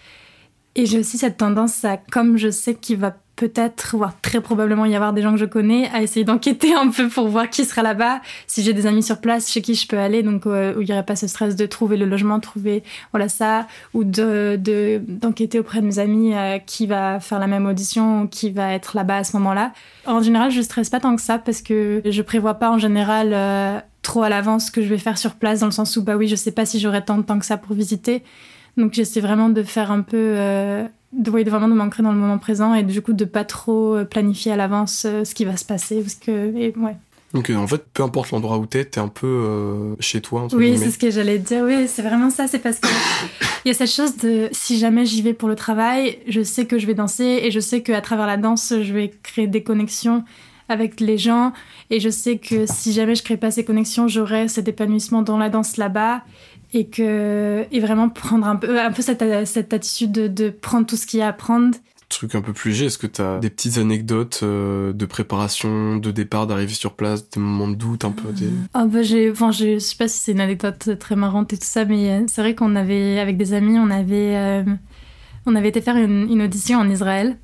Et 0.74 0.86
j'ai 0.86 0.98
aussi 0.98 1.18
cette 1.18 1.38
tendance 1.38 1.84
à, 1.84 1.96
comme 1.96 2.36
je 2.36 2.50
sais 2.50 2.74
qu'il 2.74 2.98
va 2.98 3.16
peut-être, 3.38 3.96
voire 3.96 4.20
très 4.20 4.40
probablement 4.40 4.84
y 4.84 4.94
avoir 4.94 5.12
des 5.12 5.22
gens 5.22 5.32
que 5.32 5.38
je 5.38 5.44
connais, 5.44 5.88
à 5.90 6.02
essayer 6.02 6.24
d'enquêter 6.24 6.74
un 6.74 6.88
peu 6.88 7.08
pour 7.08 7.28
voir 7.28 7.48
qui 7.48 7.64
sera 7.64 7.82
là-bas, 7.82 8.20
si 8.46 8.62
j'ai 8.62 8.72
des 8.72 8.86
amis 8.86 9.02
sur 9.02 9.20
place 9.20 9.50
chez 9.50 9.62
qui 9.62 9.74
je 9.74 9.86
peux 9.86 9.98
aller, 9.98 10.22
donc 10.22 10.46
euh, 10.46 10.74
où 10.76 10.82
il 10.82 10.86
n'y 10.86 10.92
aurait 10.92 11.04
pas 11.04 11.16
ce 11.16 11.26
stress 11.26 11.56
de 11.56 11.66
trouver 11.66 11.96
le 11.96 12.04
logement, 12.04 12.40
trouver 12.40 12.82
voilà 13.12 13.28
ça, 13.28 13.66
ou 13.94 14.04
de 14.04 14.60
d'enquêter 15.06 15.58
auprès 15.60 15.80
de 15.80 15.86
mes 15.86 15.98
amis 16.00 16.34
euh, 16.34 16.58
qui 16.58 16.86
va 16.86 17.20
faire 17.20 17.38
la 17.38 17.46
même 17.46 17.66
audition, 17.66 18.26
qui 18.26 18.50
va 18.50 18.72
être 18.72 18.96
là-bas 18.96 19.18
à 19.18 19.24
ce 19.24 19.36
moment-là. 19.36 19.72
En 20.06 20.20
général, 20.20 20.50
je 20.50 20.60
stresse 20.60 20.90
pas 20.90 21.00
tant 21.00 21.14
que 21.14 21.22
ça 21.22 21.38
parce 21.38 21.62
que 21.62 22.02
je 22.04 22.22
prévois 22.22 22.54
pas 22.54 22.70
en 22.70 22.78
général 22.78 23.30
euh, 23.32 23.78
trop 24.08 24.22
à 24.22 24.30
l'avance 24.30 24.66
ce 24.66 24.70
que 24.70 24.82
je 24.82 24.88
vais 24.88 24.98
faire 24.98 25.18
sur 25.18 25.34
place, 25.34 25.60
dans 25.60 25.66
le 25.66 25.72
sens 25.72 25.96
où 25.96 26.02
bah 26.02 26.16
oui, 26.16 26.28
je 26.28 26.34
sais 26.34 26.50
pas 26.50 26.64
si 26.64 26.80
j'aurai 26.80 27.04
tant 27.04 27.18
de 27.18 27.22
temps 27.22 27.38
que 27.38 27.44
ça 27.44 27.58
pour 27.58 27.76
visiter. 27.76 28.22
Donc 28.78 28.94
j'essaie 28.94 29.20
vraiment 29.20 29.50
de 29.50 29.62
faire 29.62 29.90
un 29.90 30.00
peu, 30.00 30.16
euh, 30.16 30.84
de, 31.12 31.30
vraiment 31.30 31.68
de 31.68 31.74
m'ancrer 31.74 32.02
dans 32.02 32.12
le 32.12 32.18
moment 32.18 32.38
présent 32.38 32.72
et 32.74 32.82
du 32.82 33.02
coup 33.02 33.12
de 33.12 33.26
pas 33.26 33.44
trop 33.44 33.96
euh, 33.96 34.04
planifier 34.04 34.50
à 34.52 34.56
l'avance 34.56 35.04
euh, 35.04 35.24
ce 35.24 35.34
qui 35.34 35.44
va 35.44 35.58
se 35.58 35.64
passer. 35.66 36.00
Parce 36.00 36.14
que, 36.14 36.56
et, 36.56 36.72
ouais. 36.78 36.96
Donc 37.34 37.50
en 37.50 37.66
fait, 37.66 37.84
peu 37.92 38.02
importe 38.02 38.30
l'endroit 38.30 38.56
où 38.56 38.64
t'es, 38.64 38.86
t'es 38.86 39.00
un 39.00 39.08
peu 39.08 39.94
chez 40.00 40.22
toi. 40.22 40.48
oui, 40.54 40.78
c'est 40.78 40.90
ce 40.90 40.96
que 40.96 41.10
j'allais 41.10 41.38
dire. 41.38 41.62
Oui, 41.64 41.86
c'est 41.86 42.00
vraiment 42.00 42.30
ça. 42.30 42.48
C'est 42.48 42.60
parce 42.60 42.78
que 42.78 42.88
il 43.66 43.68
y 43.68 43.70
a 43.70 43.74
cette 43.74 43.90
chose 43.90 44.16
de 44.16 44.48
si 44.52 44.78
jamais 44.78 45.04
j'y 45.04 45.20
vais 45.20 45.34
pour 45.34 45.50
le 45.50 45.54
travail, 45.54 46.18
je 46.26 46.42
sais 46.42 46.64
que 46.64 46.78
je 46.78 46.86
vais 46.86 46.94
danser 46.94 47.40
et 47.42 47.50
je 47.50 47.60
sais 47.60 47.82
qu'à 47.82 48.00
travers 48.00 48.26
la 48.26 48.38
danse, 48.38 48.72
je 48.80 48.94
vais 48.94 49.12
créer 49.22 49.46
des 49.46 49.62
connexions 49.62 50.24
avec 50.68 51.00
les 51.00 51.18
gens 51.18 51.52
et 51.90 52.00
je 52.00 52.08
sais 52.08 52.38
que 52.38 52.66
si 52.66 52.92
jamais 52.92 53.14
je 53.14 53.22
crée 53.22 53.36
pas 53.36 53.50
ces 53.50 53.64
connexions, 53.64 54.08
j'aurai 54.08 54.48
cet 54.48 54.68
épanouissement 54.68 55.22
dans 55.22 55.38
la 55.38 55.48
danse 55.48 55.76
là-bas 55.76 56.22
et 56.74 56.86
que 56.86 57.64
et 57.72 57.80
vraiment 57.80 58.08
prendre 58.08 58.46
un 58.46 58.56
peu 58.56 58.78
un 58.78 58.92
peu 58.92 59.02
cette, 59.02 59.24
cette 59.46 59.72
attitude 59.72 60.12
de, 60.12 60.28
de 60.28 60.50
prendre 60.50 60.86
tout 60.86 60.96
ce 60.96 61.06
qu'il 61.06 61.20
y 61.20 61.22
a 61.22 61.28
à 61.28 61.32
prendre 61.32 61.72
truc 62.08 62.34
un 62.34 62.40
peu 62.40 62.52
plus 62.52 62.70
léger, 62.70 62.86
est-ce 62.86 62.98
que 62.98 63.06
tu 63.06 63.20
as 63.20 63.38
des 63.38 63.50
petites 63.50 63.78
anecdotes 63.78 64.40
euh, 64.42 64.92
de 64.92 65.06
préparation, 65.06 65.96
de 65.96 66.10
départ, 66.10 66.46
d'arrivée 66.46 66.74
sur 66.74 66.94
place, 66.94 67.28
des 67.30 67.40
moments 67.40 67.68
de 67.68 67.74
doute 67.74 68.04
un 68.04 68.10
peu 68.10 68.32
des... 68.32 68.48
Ah 68.74 68.86
bah 68.86 69.02
j'ai, 69.02 69.30
enfin 69.30 69.50
je 69.50 69.78
sais 69.78 69.96
pas 69.96 70.08
si 70.08 70.18
c'est 70.18 70.32
une 70.32 70.40
anecdote 70.40 70.98
très 70.98 71.16
marrante 71.16 71.52
et 71.52 71.58
tout 71.58 71.66
ça, 71.66 71.84
mais 71.84 72.10
euh, 72.10 72.24
c'est 72.26 72.40
vrai 72.40 72.54
qu'on 72.54 72.76
avait 72.76 73.18
avec 73.18 73.36
des 73.36 73.52
amis, 73.52 73.78
on 73.78 73.90
avait 73.90 74.36
euh, 74.36 74.64
on 75.46 75.54
avait 75.54 75.68
été 75.68 75.80
faire 75.80 75.96
une, 75.96 76.30
une 76.30 76.42
audition 76.42 76.78
en 76.78 76.88
Israël. 76.88 77.36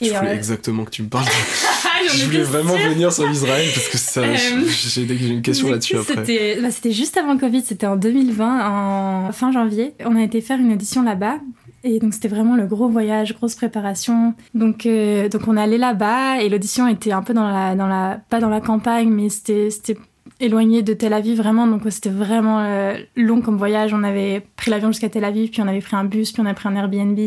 Je 0.00 0.08
voulais 0.08 0.34
exactement 0.34 0.84
que 0.84 0.90
tu 0.90 1.02
me 1.02 1.08
parles. 1.08 1.26
je 2.08 2.24
voulais 2.26 2.42
vraiment 2.42 2.76
venir 2.76 3.12
sur 3.12 3.30
Israël 3.30 3.66
parce 3.74 3.88
que 3.88 3.98
ça, 3.98 4.20
euh, 4.20 4.36
j'ai 4.66 5.02
une 5.02 5.42
question 5.42 5.70
là-dessus 5.70 5.96
après. 5.96 6.16
Bah, 6.60 6.70
c'était 6.70 6.92
juste 6.92 7.16
avant 7.16 7.36
Covid, 7.36 7.62
c'était 7.62 7.86
en 7.86 7.96
2020, 7.96 9.28
en 9.28 9.32
fin 9.32 9.52
janvier. 9.52 9.94
On 10.04 10.16
a 10.16 10.22
été 10.22 10.40
faire 10.40 10.58
une 10.58 10.72
audition 10.72 11.02
là-bas. 11.02 11.38
Et 11.82 11.98
donc 11.98 12.12
c'était 12.12 12.28
vraiment 12.28 12.56
le 12.56 12.66
gros 12.66 12.88
voyage, 12.88 13.34
grosse 13.34 13.54
préparation. 13.54 14.34
Donc 14.54 14.84
euh, 14.84 15.28
donc 15.28 15.42
on 15.48 15.56
est 15.56 15.62
allé 15.62 15.78
là-bas 15.78 16.42
et 16.42 16.48
l'audition 16.48 16.86
était 16.86 17.12
un 17.12 17.22
peu 17.22 17.32
dans 17.32 17.48
la 17.48 17.74
dans 17.74 17.86
la 17.86 18.20
pas 18.28 18.38
dans 18.38 18.50
la 18.50 18.60
campagne 18.60 19.08
mais 19.08 19.30
c'était 19.30 19.70
c'était 19.70 19.96
éloigné 20.40 20.82
de 20.82 20.92
Tel 20.92 21.12
Aviv 21.14 21.38
vraiment 21.38 21.66
donc 21.66 21.82
c'était 21.88 22.10
vraiment 22.10 22.60
euh, 22.60 22.98
long 23.16 23.40
comme 23.40 23.56
voyage. 23.56 23.94
On 23.94 24.02
avait 24.02 24.46
pris 24.56 24.70
l'avion 24.70 24.92
jusqu'à 24.92 25.08
Tel 25.08 25.24
Aviv 25.24 25.50
puis 25.50 25.62
on 25.62 25.68
avait 25.68 25.80
pris 25.80 25.96
un 25.96 26.04
bus 26.04 26.32
puis 26.32 26.42
on 26.42 26.46
a 26.46 26.52
pris 26.52 26.68
un 26.68 26.76
Airbnb 26.76 27.18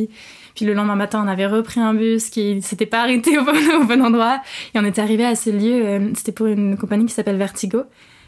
puis 0.56 0.66
le 0.66 0.74
lendemain 0.74 0.96
matin, 0.96 1.24
on 1.24 1.28
avait 1.28 1.48
repris 1.48 1.80
un 1.80 1.94
bus 1.94 2.30
qui 2.30 2.62
s'était 2.62 2.86
pas 2.86 3.02
arrêté 3.02 3.38
au 3.38 3.44
bon, 3.44 4.02
endroit. 4.02 4.42
Et 4.74 4.80
on 4.80 4.86
était 4.86 5.02
arrivé 5.02 5.26
à 5.26 5.36
ce 5.36 5.50
lieu. 5.50 5.86
Euh, 5.86 6.12
c'était 6.16 6.32
pour 6.32 6.48
une 6.48 6.78
compagnie 6.78 7.06
qui 7.06 7.14
s'appelle 7.14 7.38
Vertigo, 7.38 7.84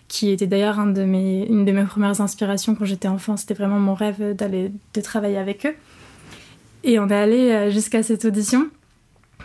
qui 0.07 0.31
était 0.31 0.47
d'ailleurs 0.47 0.79
un 0.79 0.87
de 0.87 1.03
mes, 1.03 1.45
une 1.47 1.65
de 1.65 1.71
mes 1.71 1.83
premières 1.83 2.21
inspirations 2.21 2.75
quand 2.75 2.85
j'étais 2.85 3.07
enfant. 3.07 3.37
C'était 3.37 3.53
vraiment 3.53 3.79
mon 3.79 3.93
rêve 3.93 4.35
d'aller 4.35 4.71
de 4.93 5.01
travailler 5.01 5.37
avec 5.37 5.65
eux. 5.65 5.75
Et 6.83 6.99
on 6.99 7.09
est 7.09 7.15
allé 7.15 7.51
euh, 7.51 7.71
jusqu'à 7.71 8.03
cette 8.03 8.25
audition 8.25 8.69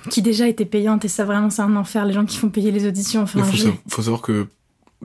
qui 0.08 0.22
déjà 0.22 0.48
était 0.48 0.64
payante 0.64 1.04
et 1.04 1.08
ça 1.08 1.24
vraiment 1.24 1.50
c'est 1.50 1.62
un 1.62 1.76
enfer 1.76 2.06
les 2.06 2.12
gens 2.12 2.24
qui 2.24 2.36
font 2.38 2.48
payer 2.48 2.70
les 2.70 2.86
auditions. 2.86 3.22
Enfin, 3.22 3.40
Il 3.52 3.72
faut 3.88 4.02
savoir 4.02 4.22
que 4.22 4.46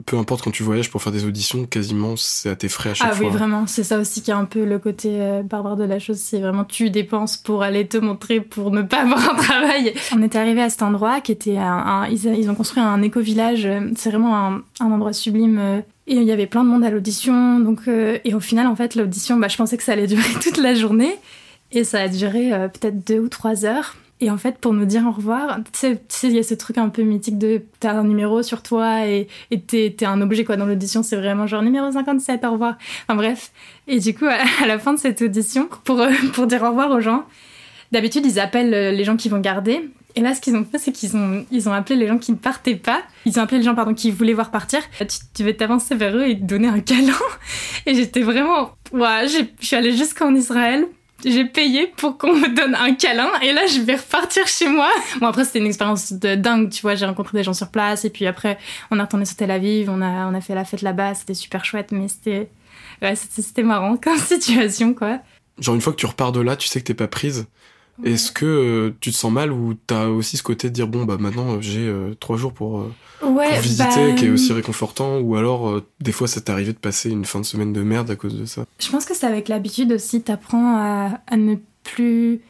peu 0.04 0.18
importe 0.18 0.42
quand 0.42 0.50
tu 0.50 0.62
voyages 0.62 0.90
pour 0.90 1.02
faire 1.02 1.12
des 1.12 1.24
auditions, 1.24 1.64
quasiment 1.64 2.16
c'est 2.16 2.50
à 2.50 2.56
tes 2.56 2.68
frais 2.68 2.90
à 2.90 2.94
chaque 2.94 3.14
fois. 3.14 3.26
Ah 3.26 3.30
oui, 3.30 3.34
vraiment, 3.34 3.66
c'est 3.66 3.82
ça 3.82 3.98
aussi 3.98 4.22
qui 4.22 4.30
est 4.30 4.34
un 4.34 4.44
peu 4.44 4.64
le 4.64 4.78
côté 4.78 5.20
euh, 5.20 5.42
barbare 5.42 5.76
de 5.76 5.84
la 5.84 5.98
chose, 5.98 6.18
c'est 6.18 6.38
vraiment 6.38 6.64
tu 6.64 6.90
dépenses 6.90 7.38
pour 7.38 7.62
aller 7.62 7.86
te 7.86 7.96
montrer, 7.96 8.40
pour 8.40 8.70
ne 8.70 8.82
pas 8.82 8.98
avoir 9.02 9.30
un 9.30 9.36
travail. 9.36 9.94
On 10.14 10.22
était 10.22 10.38
arrivé 10.38 10.60
à 10.60 10.68
cet 10.68 10.82
endroit 10.82 11.20
qui 11.20 11.32
était 11.32 11.56
un, 11.56 12.06
ils, 12.08 12.50
ont 12.50 12.54
construit 12.54 12.82
un 12.82 13.00
éco-village, 13.00 13.66
c'est 13.96 14.10
vraiment 14.10 14.36
un, 14.36 14.62
endroit 14.80 15.14
sublime. 15.14 15.58
Euh, 15.58 15.80
et 16.08 16.14
il 16.14 16.22
y 16.22 16.30
avait 16.30 16.46
plein 16.46 16.62
de 16.62 16.68
monde 16.68 16.84
à 16.84 16.90
l'audition, 16.90 17.58
donc 17.58 17.88
euh, 17.88 18.18
et 18.24 18.32
au 18.34 18.38
final 18.38 18.68
en 18.68 18.76
fait 18.76 18.94
l'audition, 18.94 19.38
bah, 19.38 19.48
je 19.48 19.56
pensais 19.56 19.76
que 19.76 19.82
ça 19.82 19.92
allait 19.92 20.06
durer 20.06 20.28
toute 20.40 20.58
la 20.58 20.74
journée 20.74 21.16
et 21.72 21.82
ça 21.82 22.02
a 22.02 22.08
duré 22.08 22.50
peut-être 22.72 23.04
deux 23.04 23.18
ou 23.18 23.28
trois 23.28 23.64
heures. 23.64 23.96
Et 24.20 24.30
en 24.30 24.38
fait, 24.38 24.56
pour 24.58 24.72
nous 24.72 24.86
dire 24.86 25.06
au 25.06 25.10
revoir, 25.10 25.58
tu 25.72 25.94
sais, 26.08 26.28
il 26.28 26.32
y 26.32 26.38
a 26.38 26.42
ce 26.42 26.54
truc 26.54 26.78
un 26.78 26.88
peu 26.88 27.02
mythique 27.02 27.36
de 27.36 27.62
t'as 27.80 27.92
un 27.92 28.04
numéro 28.04 28.42
sur 28.42 28.62
toi 28.62 29.06
et 29.06 29.28
t'es 29.66 29.94
es 30.00 30.04
un 30.06 30.22
objet 30.22 30.44
quoi 30.44 30.56
dans 30.56 30.64
l'audition, 30.64 31.02
c'est 31.02 31.16
vraiment 31.16 31.46
genre 31.46 31.62
numéro 31.62 31.90
57, 31.90 32.44
au 32.44 32.52
revoir. 32.52 32.76
Enfin 33.04 33.14
bref. 33.14 33.52
Et 33.86 33.98
du 33.98 34.14
coup, 34.14 34.24
à 34.24 34.66
la 34.66 34.78
fin 34.78 34.94
de 34.94 34.98
cette 34.98 35.20
audition, 35.20 35.68
pour, 35.84 36.00
euh, 36.00 36.10
pour 36.32 36.46
dire 36.46 36.62
au 36.62 36.68
revoir 36.68 36.90
aux 36.92 37.00
gens, 37.00 37.24
d'habitude 37.92 38.24
ils 38.24 38.40
appellent 38.40 38.72
euh, 38.72 38.90
les 38.90 39.04
gens 39.04 39.16
qui 39.16 39.28
vont 39.28 39.40
garder. 39.40 39.90
Et 40.14 40.22
là, 40.22 40.34
ce 40.34 40.40
qu'ils 40.40 40.56
ont 40.56 40.64
fait, 40.64 40.78
c'est 40.78 40.92
qu'ils 40.92 41.14
ont, 41.14 41.44
ils 41.50 41.68
ont 41.68 41.74
appelé 41.74 41.94
les 41.94 42.06
gens 42.06 42.16
qui 42.16 42.32
ne 42.32 42.38
partaient 42.38 42.74
pas. 42.74 43.02
Ils 43.26 43.38
ont 43.38 43.42
appelé 43.42 43.58
les 43.58 43.64
gens, 43.64 43.74
pardon, 43.74 43.92
qui 43.92 44.10
voulaient 44.10 44.32
voir 44.32 44.50
partir. 44.50 44.80
Tu, 44.98 45.18
tu 45.34 45.44
vas 45.44 45.52
t'avancer 45.52 45.94
vers 45.94 46.16
eux 46.16 46.26
et 46.26 46.38
te 46.38 46.42
donner 46.42 46.68
un 46.68 46.80
câlin. 46.80 47.12
Et 47.84 47.94
j'étais 47.94 48.22
vraiment, 48.22 48.70
ouais, 48.92 49.28
je 49.28 49.44
suis 49.60 49.76
allée 49.76 49.94
jusqu'en 49.94 50.34
Israël 50.34 50.86
j'ai 51.24 51.44
payé 51.44 51.86
pour 51.96 52.18
qu'on 52.18 52.34
me 52.34 52.54
donne 52.54 52.74
un 52.74 52.94
câlin 52.94 53.30
et 53.42 53.52
là 53.52 53.66
je 53.66 53.80
vais 53.80 53.96
repartir 53.96 54.46
chez 54.46 54.68
moi. 54.68 54.90
Bon 55.20 55.26
après 55.26 55.44
c'était 55.44 55.58
une 55.58 55.66
expérience 55.66 56.12
de 56.12 56.34
dingue, 56.34 56.70
tu 56.70 56.82
vois, 56.82 56.94
j'ai 56.94 57.06
rencontré 57.06 57.38
des 57.38 57.44
gens 57.44 57.54
sur 57.54 57.68
place 57.68 58.04
et 58.04 58.10
puis 58.10 58.26
après 58.26 58.58
on 58.90 58.98
a 58.98 59.04
retourné 59.04 59.24
sur 59.24 59.36
Tel 59.36 59.50
Aviv, 59.50 59.88
on 59.90 60.02
a 60.02 60.26
on 60.26 60.34
a 60.34 60.40
fait 60.40 60.54
la 60.54 60.64
fête 60.64 60.82
là-bas, 60.82 61.14
c'était 61.14 61.34
super 61.34 61.64
chouette 61.64 61.92
mais 61.92 62.08
c'était 62.08 62.48
ouais, 63.02 63.14
c'était 63.16 63.62
marrant 63.62 63.96
comme 63.96 64.18
situation 64.18 64.94
quoi. 64.94 65.20
Genre 65.58 65.74
une 65.74 65.80
fois 65.80 65.92
que 65.92 65.98
tu 65.98 66.06
repars 66.06 66.32
de 66.32 66.40
là, 66.40 66.56
tu 66.56 66.68
sais 66.68 66.80
que 66.80 66.86
t'es 66.86 66.94
pas 66.94 67.08
prise. 67.08 67.46
Est-ce 68.04 68.30
que 68.30 68.44
euh, 68.44 68.96
tu 69.00 69.10
te 69.10 69.16
sens 69.16 69.32
mal 69.32 69.52
ou 69.52 69.74
t'as 69.74 70.06
aussi 70.06 70.36
ce 70.36 70.42
côté 70.42 70.68
de 70.68 70.74
dire 70.74 70.86
bon 70.86 71.04
bah 71.04 71.16
maintenant 71.18 71.54
euh, 71.54 71.60
j'ai 71.60 71.86
euh, 71.86 72.14
trois 72.18 72.36
jours 72.36 72.52
pour, 72.52 72.86
visiter 73.60 74.14
qui 74.16 74.26
est 74.26 74.30
aussi 74.30 74.52
réconfortant 74.52 75.18
ou 75.18 75.36
alors 75.36 75.80
des 76.00 76.12
fois 76.12 76.28
ça 76.28 76.40
t'est 76.40 76.52
arrivé 76.52 76.72
de 76.72 76.78
passer 76.78 77.10
une 77.10 77.24
fin 77.24 77.40
de 77.40 77.46
semaine 77.46 77.72
de 77.72 77.82
merde 77.82 78.10
à 78.10 78.16
cause 78.16 78.38
de 78.38 78.44
ça? 78.44 78.66
Je 78.78 78.90
pense 78.90 79.06
que 79.06 79.14
c'est 79.14 79.26
avec 79.26 79.48
l'habitude 79.48 79.92
aussi 79.92 80.20
t'apprends 80.20 80.76
à, 80.76 81.20
à 81.26 81.36
ne 81.36 81.56
plus 81.84 82.40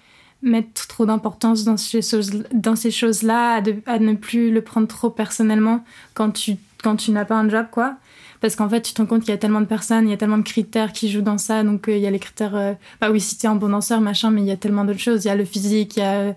mettre 0.42 0.86
trop 0.86 1.06
d'importance 1.06 1.64
dans 1.64 1.76
ces 1.76 2.02
choses 2.02 2.44
dans 2.52 2.76
ces 2.76 2.90
choses 2.90 3.22
là 3.22 3.56
à, 3.56 3.92
à, 3.92 3.98
ne 3.98 4.14
plus 4.14 4.50
le 4.50 4.62
prendre 4.62 4.88
trop 4.88 5.10
personnellement. 5.10 5.84
Quand 6.14 6.30
tu 6.30 6.56
quand 6.86 6.94
tu 6.94 7.10
n'as 7.10 7.24
pas 7.24 7.34
un 7.34 7.48
job 7.48 7.66
quoi. 7.72 7.96
Parce 8.40 8.54
qu'en 8.54 8.68
fait 8.68 8.80
tu 8.80 8.92
te 8.92 9.02
rends 9.02 9.08
compte 9.08 9.22
qu'il 9.22 9.30
y 9.30 9.34
a 9.34 9.38
tellement 9.38 9.60
de 9.60 9.66
personnes, 9.66 10.06
il 10.06 10.10
y 10.10 10.14
a 10.14 10.16
tellement 10.16 10.38
de 10.38 10.44
critères 10.44 10.92
qui 10.92 11.10
jouent 11.10 11.20
dans 11.20 11.38
ça, 11.38 11.64
donc 11.64 11.88
euh, 11.88 11.96
il 11.96 12.00
y 12.00 12.06
a 12.06 12.12
les 12.12 12.20
critères, 12.20 12.54
euh, 12.54 12.74
bah 13.00 13.10
oui 13.10 13.20
si 13.20 13.36
t'es 13.36 13.48
un 13.48 13.56
bon 13.56 13.70
danseur 13.70 14.00
machin, 14.00 14.30
mais 14.30 14.42
il 14.42 14.46
y 14.46 14.52
a 14.52 14.56
tellement 14.56 14.84
d'autres 14.84 15.00
choses, 15.00 15.24
il 15.24 15.28
y 15.28 15.30
a 15.32 15.34
le 15.34 15.44
physique, 15.44 15.96
il 15.96 16.00
y 16.00 16.02
a 16.02 16.34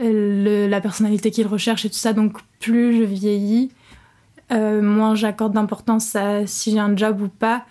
euh, 0.00 0.68
la 0.68 0.80
personnalité 0.80 1.30
qu'il 1.30 1.46
recherche 1.46 1.84
et 1.84 1.90
tout 1.90 1.96
ça, 1.96 2.14
donc 2.14 2.38
plus 2.60 2.96
je 2.96 3.02
vieillis, 3.02 3.70
moins 4.50 5.14
j'accorde 5.14 5.52
d'importance 5.52 6.16
à 6.16 6.46
si 6.46 6.72
j'ai 6.72 6.78
un 6.78 6.96
job 6.96 7.20
ou 7.20 7.28
pas. 7.28 7.66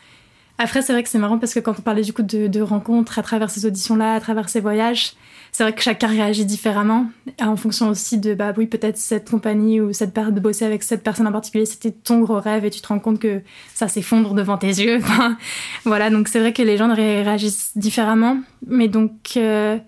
Après, 0.62 0.82
c'est 0.82 0.92
vrai 0.92 1.04
que 1.04 1.10
c'est 1.10 1.18
marrant 1.18 1.40
parce 1.40 1.54
que 1.54 1.62
quand 1.62 1.80
on 1.80 1.82
parlait 1.82 2.02
du 2.02 2.12
coup 2.12 2.22
de, 2.22 2.62
rencontres 2.62 3.18
à 3.18 3.24
travers 3.24 3.50
ces 3.50 3.66
auditions-là, 3.66 4.14
à 4.14 4.20
travers 4.20 4.50
ces 4.50 4.60
voyages, 4.60 5.14
c'est 5.54 5.64
vrai 5.64 5.74
que 5.74 5.82
chacun 5.82 6.08
réagit 6.08 6.46
différemment 6.46 7.10
en 7.42 7.56
fonction 7.56 7.88
aussi 7.88 8.20
de 8.20 8.36
bah 8.36 8.54
oui 8.56 8.68
peut-être 8.68 8.98
cette 8.98 9.32
compagnie 9.32 9.82
ou 9.82 9.94
cette 9.94 10.14
de 10.14 10.40
bosser 10.40 10.66
avec 10.66 10.84
cette 10.84 11.02
personne 11.02 11.26
en 11.26 11.32
particulier 11.32 11.66
c'était 11.66 11.90
ton 11.90 12.20
gros 12.20 12.40
rêve 12.40 12.66
et 12.66 12.70
tu 12.70 12.82
te 12.82 12.88
rends 12.88 13.00
compte 13.00 13.18
que 13.18 13.42
ça 13.74 13.88
s'effondre 13.88 14.36
devant 14.36 14.60
tes 14.60 14.68
yeux 14.68 15.00
voilà 15.86 16.12
donc 16.12 16.28
c'est 16.28 16.40
vrai 16.40 16.54
que 16.54 16.62
les 16.62 16.78
gens 16.78 16.94
réagissent 16.94 17.72
différemment 17.76 18.38
mais 18.68 18.90
donc 18.90 19.12
euh, 19.38 19.80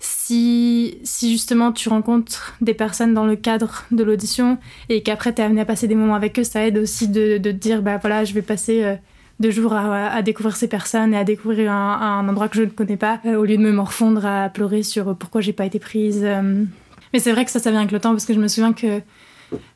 si, 0.00 0.98
si 1.04 1.32
justement 1.32 1.70
tu 1.72 1.88
rencontres 1.88 2.56
des 2.60 2.74
personnes 2.74 3.14
dans 3.14 3.24
le 3.24 3.36
cadre 3.36 3.84
de 3.90 4.02
l'audition 4.02 4.58
et 4.88 5.02
qu'après 5.02 5.32
tu 5.32 5.40
es 5.40 5.44
amené 5.44 5.60
à 5.60 5.64
passer 5.64 5.86
des 5.86 5.94
moments 5.94 6.14
avec 6.14 6.38
eux, 6.38 6.44
ça 6.44 6.66
aide 6.66 6.78
aussi 6.78 7.08
de, 7.08 7.38
de 7.38 7.50
te 7.50 7.56
dire 7.56 7.82
bah 7.82 7.98
voilà, 7.98 8.24
je 8.24 8.34
vais 8.34 8.42
passer 8.42 8.82
euh, 8.82 8.96
deux 9.40 9.50
jours 9.50 9.72
à, 9.72 10.22
découvrir 10.22 10.56
ces 10.56 10.68
personnes 10.68 11.12
et 11.12 11.16
à 11.16 11.24
découvrir 11.24 11.72
un, 11.72 12.28
endroit 12.28 12.48
que 12.48 12.56
je 12.56 12.62
ne 12.62 12.70
connais 12.70 12.96
pas, 12.96 13.20
euh, 13.26 13.36
au 13.36 13.44
lieu 13.44 13.56
de 13.56 13.62
me 13.62 13.72
morfondre 13.72 14.24
à 14.24 14.48
pleurer 14.48 14.82
sur 14.82 15.16
pourquoi 15.16 15.40
j'ai 15.40 15.52
pas 15.52 15.66
été 15.66 15.78
prise. 15.78 16.20
Euh. 16.22 16.64
Mais 17.12 17.18
c'est 17.18 17.32
vrai 17.32 17.44
que 17.44 17.50
ça, 17.50 17.58
ça 17.58 17.70
vient 17.70 17.80
avec 17.80 17.92
le 17.92 18.00
temps 18.00 18.10
parce 18.10 18.26
que 18.26 18.34
je 18.34 18.40
me 18.40 18.48
souviens 18.48 18.72
que 18.72 19.00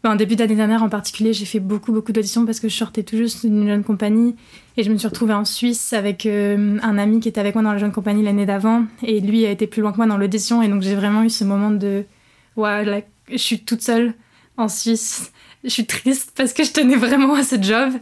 En 0.04 0.16
début 0.16 0.36
d'année 0.36 0.54
dernière 0.54 0.82
en 0.82 0.88
particulier, 0.88 1.32
j'ai 1.32 1.44
fait 1.44 1.60
beaucoup, 1.60 1.92
beaucoup 1.92 2.12
d'auditions 2.12 2.44
parce 2.46 2.60
que 2.60 2.68
je 2.68 2.76
sortais 2.76 3.02
tout 3.02 3.16
juste 3.16 3.46
d'une 3.46 3.66
jeune 3.66 3.84
compagnie 3.84 4.34
et 4.76 4.82
je 4.82 4.90
me 4.90 4.96
suis 4.96 5.06
retrouvée 5.06 5.34
en 5.34 5.44
Suisse 5.44 5.92
avec 5.92 6.26
euh, 6.26 6.78
un 6.82 6.98
ami 6.98 7.20
qui 7.20 7.28
était 7.28 7.40
avec 7.40 7.54
moi 7.54 7.62
dans 7.62 7.72
la 7.72 7.78
jeune 7.78 7.92
compagnie 7.92 8.22
l'année 8.22 8.46
d'avant 8.46 8.84
et 9.02 9.20
lui 9.20 9.44
a 9.44 9.50
été 9.50 9.66
plus 9.66 9.82
loin 9.82 9.92
que 9.92 9.98
moi 9.98 10.06
dans 10.06 10.18
l'audition 10.18 10.62
et 10.62 10.68
donc 10.68 10.82
j'ai 10.82 10.94
vraiment 10.94 11.22
eu 11.22 11.30
ce 11.30 11.44
moment 11.44 11.70
de 11.70 12.04
ouais, 12.56 13.04
je 13.30 13.36
suis 13.36 13.60
toute 13.60 13.82
seule 13.82 14.14
en 14.56 14.68
Suisse. 14.68 15.32
Je 15.64 15.70
suis 15.70 15.86
triste 15.86 16.32
parce 16.36 16.52
que 16.52 16.62
je 16.62 16.72
tenais 16.72 16.96
vraiment 16.96 17.34
à 17.34 17.42
ce 17.42 17.60
job. 17.60 17.92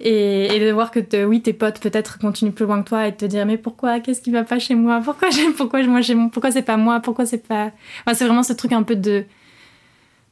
Et, 0.00 0.58
de 0.58 0.72
voir 0.72 0.90
que 0.90 1.24
oui 1.24 1.42
tes 1.42 1.52
potes 1.52 1.80
peut-être 1.80 2.18
continuent 2.18 2.52
plus 2.52 2.66
loin 2.66 2.82
que 2.82 2.88
toi 2.88 3.06
et 3.06 3.12
de 3.12 3.16
te 3.16 3.24
dire 3.24 3.46
mais 3.46 3.58
pourquoi? 3.58 4.00
Qu'est-ce 4.00 4.20
qui 4.20 4.30
va 4.30 4.44
pas 4.44 4.58
chez 4.58 4.74
moi? 4.74 5.00
Pourquoi 5.04 5.28
pourquoi 5.56 5.82
moi 5.84 6.00
pourquoi 6.32 6.50
c'est 6.50 6.62
pas 6.62 6.76
moi? 6.76 7.00
Pourquoi 7.00 7.26
c'est 7.26 7.46
pas 7.46 7.70
c'est 8.12 8.24
vraiment 8.24 8.42
ce 8.42 8.52
truc 8.52 8.72
un 8.72 8.82
peu 8.82 8.96
de 8.96 9.24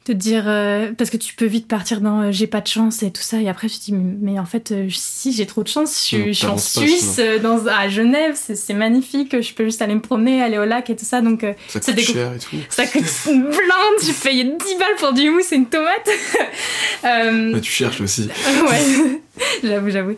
te 0.04 0.12
dire 0.12 0.44
euh, 0.46 0.92
parce 0.96 1.10
que 1.10 1.16
tu 1.16 1.34
peux 1.34 1.46
vite 1.46 1.68
partir 1.68 2.00
dans 2.00 2.22
euh, 2.22 2.32
j'ai 2.32 2.48
pas 2.48 2.60
de 2.60 2.66
chance 2.66 3.02
et 3.02 3.12
tout 3.12 3.22
ça 3.22 3.40
et 3.40 3.48
après 3.48 3.68
tu 3.68 3.78
te 3.78 3.84
dis 3.84 3.92
mais, 3.92 4.38
en 4.38 4.44
fait 4.44 4.72
euh, 4.72 4.88
si 4.90 5.32
j'ai 5.32 5.46
trop 5.46 5.62
de 5.62 5.68
chance 5.68 6.08
je, 6.10 6.32
suis 6.32 6.46
en 6.46 6.58
Suisse 6.58 7.20
dans 7.42 7.66
à 7.68 7.88
Genève 7.88 8.36
c'est 8.36 8.74
magnifique 8.74 9.40
je 9.40 9.54
peux 9.54 9.64
juste 9.64 9.80
aller 9.80 9.94
me 9.94 10.00
promener 10.00 10.42
aller 10.42 10.58
au 10.58 10.64
lac 10.64 10.90
et 10.90 10.96
tout 10.96 11.04
ça 11.04 11.20
donc 11.20 11.46
ça 11.68 11.80
coûte 11.80 12.00
cher 12.00 12.32
et 12.34 12.38
tout. 12.38 12.56
ça 12.68 12.86
coûte 12.86 13.04
une 13.30 13.42
blinde 13.42 13.98
tu 14.04 14.12
payes 14.12 14.44
10 14.44 14.50
balles 14.78 14.96
pour 14.98 15.12
du 15.12 15.30
mousse 15.30 15.52
et 15.52 15.56
une 15.56 15.66
tomate. 15.66 16.08
Bah, 17.02 17.60
tu 17.60 17.70
cherches 17.70 18.00
aussi. 18.00 18.28
Ouais 18.68 19.20
j'avoue 19.62 19.90
j'avoue. 19.90 20.16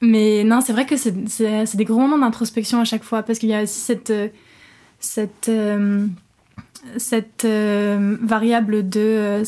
Mais 0.00 0.44
non 0.44 0.60
c'est 0.60 0.72
vrai 0.72 0.86
que 0.86 0.96
c'est 0.96 1.76
des 1.76 1.84
gros 1.84 1.98
moments 1.98 2.18
d'introspection 2.18 2.80
à 2.80 2.84
chaque 2.84 3.04
fois 3.04 3.22
parce 3.22 3.38
qu'il 3.38 3.48
y 3.48 3.54
a 3.54 3.62
aussi 3.62 3.80
cette 3.80 4.12
cette 4.98 5.50
cette 6.96 7.44
euh, 7.44 8.16
variable 8.22 8.88
de, 8.88 9.42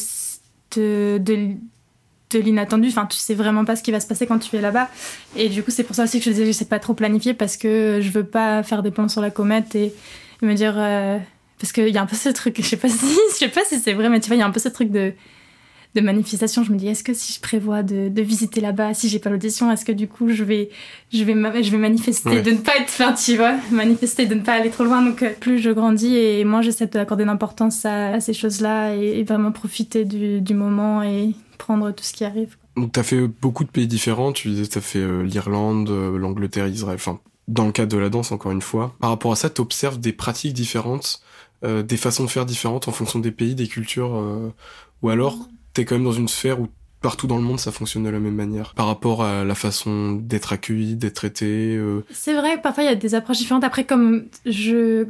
de, 0.77 1.19
de, 1.19 2.38
l'inattendu. 2.38 2.88
Enfin, 2.88 3.07
tu 3.07 3.19
sais 3.19 3.35
vraiment 3.35 3.65
pas 3.65 3.77
ce 3.77 3.83
qui 3.83 3.91
va 3.91 4.00
se 4.00 4.07
passer 4.07 4.27
quand 4.27 4.38
tu 4.38 4.55
es 4.57 4.61
là-bas. 4.61 4.88
Et 5.37 5.49
du 5.49 5.62
coup, 5.62 5.71
c'est 5.71 5.85
pour 5.85 5.97
ça 5.97 6.05
aussi 6.05 6.19
que 6.19 6.25
je 6.25 6.31
disais, 6.31 6.47
je 6.47 6.53
sais 6.53 6.65
pas 6.65 6.79
trop 6.79 6.95
planifier 6.95 7.35
parce 7.35 7.57
que 7.57 7.99
je 8.00 8.11
veux 8.11 8.25
pas 8.25 8.62
faire 8.62 8.83
des 8.83 8.91
plans 8.91 9.09
sur 9.09 9.21
la 9.21 9.31
comète 9.31 9.75
et, 9.75 9.95
me 10.43 10.55
dire. 10.55 10.75
Euh, 10.77 11.19
parce 11.59 11.73
qu'il 11.73 11.88
y 11.88 11.99
a 11.99 12.03
un 12.03 12.07
peu 12.07 12.15
ce 12.15 12.29
truc, 12.29 12.57
je 12.59 12.62
je 12.62 12.67
sais 12.67 13.49
pas 13.49 13.65
si 13.65 13.81
c'est 13.81 13.95
vrai, 13.95 14.09
mais 14.09 14.21
tu 14.21 14.29
vois, 14.29 14.37
il 14.37 14.41
y 14.41 14.43
a 14.43 14.47
un 14.47 14.53
peu 14.53 14.61
ce 14.61 14.69
truc 14.69 14.91
de 14.91 15.12
de 15.95 16.00
manifestation, 16.00 16.64
je 16.64 16.73
me 16.73 16.76
dis 16.76 16.88
est-ce 16.88 17.02
que 17.02 17.14
si 17.14 17.33
je 17.33 17.40
prévois 17.40 17.83
de, 17.83 18.21
visiter 18.21 18.61
là-bas, 18.61 18.95
si 18.95 19.09
j'ai 19.09 19.18
pas 19.18 19.30
l'audition, 19.30 19.71
est-ce 19.73 19.85
que 19.85 19.92
du 19.92 20.07
coup 20.07 20.28
je 20.28 20.45
vais 20.45 20.68
je 21.12 21.25
vais 21.25 21.62
je 21.62 21.71
vais 21.71 21.78
manifester 21.78 22.42
de 22.42 22.50
ne 22.50 22.59
pas 22.59 22.76
être 22.76 22.88
enfin 22.88 23.14
tu 23.14 23.37
vois, 23.37 23.54
manifester 23.71 24.26
de 24.26 24.35
ne 24.35 24.40
pas 24.40 24.54
aller 24.54 24.71
trop 24.71 24.85
loin. 24.85 25.02
Donc 25.02 25.23
euh, 25.23 25.33
plus 25.40 25.59
je 25.59 25.71
grandis 25.71 26.14
et 26.14 26.45
moi 26.45 26.61
j'essaie 26.61 26.87
d'accorder 26.87 27.25
d'importance 27.25 27.85
à, 27.85 28.21
ces 28.21 28.35
choses-là 28.35 28.95
et, 28.95 29.23
vraiment 29.25 29.52
profiter 29.52 30.04
du, 30.04 30.54
moment 30.54 31.02
et 31.02 31.35
prendre 31.57 31.90
tout 31.90 32.04
ce 32.04 32.12
qui 32.12 32.25
arrive. 32.25 32.57
Donc 32.76 32.92
tu 32.92 33.00
as 33.00 33.02
fait 33.02 33.26
beaucoup 33.26 33.64
de 33.64 33.71
pays 33.71 33.87
différents, 33.87 34.33
tu 34.33 34.49
disais 34.49 34.66
tu 34.66 34.78
as 34.78 34.83
fait 34.83 34.99
euh, 34.99 35.23
l'Irlande, 35.23 35.88
euh, 35.90 36.18
l'Angleterre, 36.18 36.68
Israël, 36.68 36.97
enfin 36.97 37.18
dans 37.49 37.64
le 37.64 37.73
cadre 37.73 37.90
de 37.97 37.99
la 37.99 38.11
danse 38.11 38.30
encore 38.30 38.52
une 38.52 38.61
fois. 38.61 38.95
Par 39.00 39.09
rapport 39.09 39.33
à 39.33 39.37
ça, 39.37 39.49
tu 39.49 39.62
observes 39.62 39.99
des 39.99 40.12
pratiques 40.12 40.52
différentes, 40.52 41.23
des 41.62 41.97
façons 41.97 42.25
de 42.25 42.28
faire 42.28 42.45
différentes 42.45 42.88
en 42.88 42.92
fonction 42.92 43.21
des 43.21 43.30
pays, 43.30 43.54
des 43.54 43.66
cultures 43.66 44.23
ou 45.00 45.09
alors 45.09 45.49
t'es 45.78 45.85
quand 45.85 45.94
même 45.94 46.05
dans 46.05 46.12
une 46.12 46.26
sphère 46.26 46.61
où 46.61 46.66
partout 47.00 47.29
dans 47.29 47.37
le 47.37 47.44
monde 47.44 47.61
ça 47.61 47.70
fonctionne 47.70 48.03
de 48.03 48.09
la 48.09 48.18
même 48.18 48.35
manière 48.35 48.74
par 48.74 48.87
rapport 48.87 49.22
à 49.22 49.44
la 49.44 49.55
façon 49.55 50.14
d'être 50.14 50.53
accueilli, 50.53 50.96
d'être 50.96 51.14
traité. 51.14 51.76
Euh. 51.76 52.05
C'est 52.11 52.35
vrai, 52.35 52.61
parfois 52.61 52.83
il 52.83 52.87
y 52.87 52.90
a 52.90 52.96
des 52.96 53.14
approches 53.14 53.38
différentes. 53.38 53.62
Après, 53.62 53.85
comme 53.85 54.24
je 54.44 55.07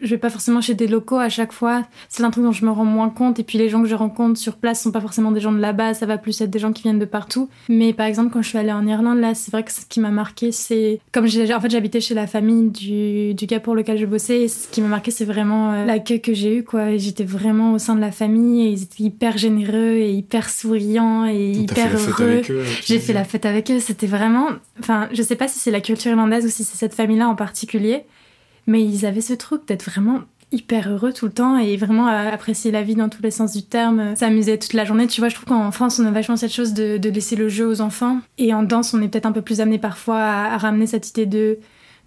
je 0.00 0.08
vais 0.08 0.18
pas 0.18 0.30
forcément 0.30 0.60
chez 0.60 0.74
des 0.74 0.86
locaux 0.86 1.18
à 1.18 1.28
chaque 1.28 1.52
fois. 1.52 1.84
C'est 2.08 2.22
un 2.22 2.30
truc 2.30 2.44
dont 2.44 2.52
je 2.52 2.64
me 2.64 2.70
rends 2.70 2.84
moins 2.84 3.10
compte. 3.10 3.38
Et 3.38 3.42
puis 3.42 3.58
les 3.58 3.68
gens 3.68 3.82
que 3.82 3.88
je 3.88 3.94
rencontre 3.94 4.38
sur 4.38 4.56
place 4.56 4.82
sont 4.82 4.92
pas 4.92 5.00
forcément 5.00 5.30
des 5.30 5.40
gens 5.40 5.52
de 5.52 5.58
là-bas. 5.58 5.94
Ça 5.94 6.06
va 6.06 6.18
plus 6.18 6.40
être 6.40 6.50
des 6.50 6.58
gens 6.58 6.72
qui 6.72 6.82
viennent 6.82 6.98
de 6.98 7.04
partout. 7.04 7.48
Mais 7.68 7.92
par 7.92 8.06
exemple, 8.06 8.30
quand 8.32 8.42
je 8.42 8.48
suis 8.48 8.58
allée 8.58 8.72
en 8.72 8.86
Irlande, 8.86 9.18
là, 9.18 9.34
c'est 9.34 9.50
vrai 9.50 9.62
que 9.62 9.72
ce 9.72 9.84
qui 9.86 10.00
m'a 10.00 10.10
marqué, 10.10 10.52
c'est 10.52 11.00
comme 11.12 11.26
j'ai, 11.26 11.52
en 11.52 11.60
fait, 11.60 11.70
j'habitais 11.70 12.00
chez 12.00 12.14
la 12.14 12.26
famille 12.26 12.70
du, 12.70 13.34
du 13.34 13.46
gars 13.46 13.60
pour 13.60 13.74
lequel 13.74 13.98
je 13.98 14.06
bossais. 14.06 14.42
Et 14.42 14.48
ce 14.48 14.68
qui 14.68 14.80
m'a 14.80 14.88
marqué, 14.88 15.10
c'est 15.10 15.24
vraiment 15.24 15.72
euh, 15.72 15.84
l'accueil 15.84 16.20
que 16.20 16.32
j'ai 16.32 16.56
eu, 16.56 16.64
quoi. 16.64 16.96
J'étais 16.96 17.24
vraiment 17.24 17.72
au 17.72 17.78
sein 17.78 17.94
de 17.94 18.00
la 18.00 18.12
famille 18.12 18.66
et 18.66 18.70
ils 18.70 18.82
étaient 18.82 19.04
hyper 19.04 19.38
généreux 19.38 19.96
et 19.96 20.12
hyper 20.12 20.48
souriants 20.48 21.26
et 21.26 21.52
hyper 21.52 21.90
heureux. 21.94 22.42
J'ai 22.84 22.98
fait 22.98 23.12
la 23.12 23.24
fête 23.24 23.46
avec 23.46 23.70
eux. 23.70 23.80
C'était 23.80 24.06
vraiment, 24.06 24.48
enfin, 24.78 25.08
je 25.12 25.22
sais 25.22 25.36
pas 25.36 25.48
si 25.48 25.58
c'est 25.58 25.70
la 25.70 25.80
culture 25.80 26.10
irlandaise 26.10 26.44
ou 26.44 26.48
si 26.48 26.64
c'est 26.64 26.76
cette 26.76 26.94
famille-là 26.94 27.28
en 27.28 27.34
particulier. 27.34 28.04
Mais 28.66 28.84
ils 28.84 29.06
avaient 29.06 29.20
ce 29.20 29.34
truc 29.34 29.66
d'être 29.66 29.84
vraiment 29.84 30.20
hyper 30.52 30.90
heureux 30.90 31.12
tout 31.12 31.26
le 31.26 31.32
temps 31.32 31.58
et 31.58 31.76
vraiment 31.76 32.06
apprécier 32.06 32.70
la 32.70 32.82
vie 32.82 32.94
dans 32.94 33.08
tous 33.08 33.22
les 33.22 33.30
sens 33.30 33.52
du 33.52 33.62
terme, 33.62 34.16
s'amuser 34.16 34.58
toute 34.58 34.72
la 34.72 34.84
journée. 34.84 35.06
Tu 35.06 35.20
vois, 35.20 35.28
je 35.28 35.34
trouve 35.36 35.46
qu'en 35.46 35.70
France, 35.70 36.00
on 36.00 36.06
a 36.06 36.10
vachement 36.10 36.36
cette 36.36 36.52
chose 36.52 36.74
de, 36.74 37.08
laisser 37.08 37.36
le 37.36 37.48
jeu 37.48 37.66
aux 37.66 37.80
enfants. 37.80 38.18
Et 38.38 38.52
en 38.52 38.62
danse, 38.62 38.94
on 38.94 39.02
est 39.02 39.08
peut-être 39.08 39.26
un 39.26 39.32
peu 39.32 39.42
plus 39.42 39.60
amené 39.60 39.78
parfois 39.78 40.20
à, 40.20 40.58
ramener 40.58 40.86
cette 40.86 41.08
idée 41.10 41.26
de, 41.26 41.58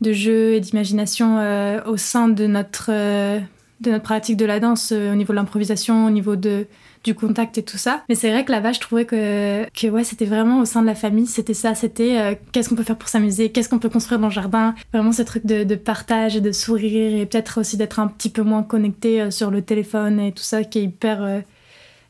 de 0.01 0.11
jeu 0.11 0.53
et 0.53 0.59
d'imagination 0.59 1.37
euh, 1.39 1.81
au 1.85 1.97
sein 1.97 2.27
de 2.27 2.45
notre, 2.45 2.87
euh, 2.89 3.39
de 3.81 3.91
notre 3.91 4.03
pratique 4.03 4.37
de 4.37 4.45
la 4.45 4.59
danse, 4.59 4.91
euh, 4.91 5.13
au 5.13 5.15
niveau 5.15 5.31
de 5.33 5.37
l'improvisation, 5.37 6.05
au 6.05 6.09
niveau 6.09 6.35
de, 6.35 6.67
du 7.03 7.15
contact 7.15 7.57
et 7.57 7.63
tout 7.63 7.77
ça. 7.77 8.03
Mais 8.09 8.15
c'est 8.15 8.31
vrai 8.31 8.45
que 8.45 8.51
là-bas, 8.51 8.71
je 8.71 8.79
trouvais 8.79 9.05
que, 9.05 9.69
que 9.69 9.87
ouais, 9.87 10.03
c'était 10.03 10.25
vraiment 10.25 10.61
au 10.61 10.65
sein 10.65 10.81
de 10.81 10.87
la 10.87 10.95
famille, 10.95 11.27
c'était 11.27 11.53
ça, 11.53 11.75
c'était 11.75 12.17
euh, 12.17 12.35
qu'est-ce 12.51 12.69
qu'on 12.69 12.75
peut 12.75 12.83
faire 12.83 12.97
pour 12.97 13.09
s'amuser, 13.09 13.51
qu'est-ce 13.51 13.69
qu'on 13.69 13.79
peut 13.79 13.89
construire 13.89 14.19
dans 14.19 14.27
le 14.27 14.33
jardin? 14.33 14.73
Vraiment 14.93 15.11
ce 15.11 15.21
truc 15.21 15.45
de, 15.45 15.63
de 15.63 15.75
partage 15.75 16.35
et 16.35 16.41
de 16.41 16.51
sourire 16.51 17.15
et 17.15 17.25
peut-être 17.25 17.59
aussi 17.59 17.77
d'être 17.77 17.99
un 17.99 18.07
petit 18.07 18.29
peu 18.29 18.41
moins 18.41 18.63
connecté 18.63 19.21
euh, 19.21 19.31
sur 19.31 19.51
le 19.51 19.61
téléphone 19.61 20.19
et 20.19 20.31
tout 20.31 20.43
ça 20.43 20.63
qui 20.63 20.79
est 20.79 20.83
hyper... 20.83 21.21
Euh, 21.21 21.39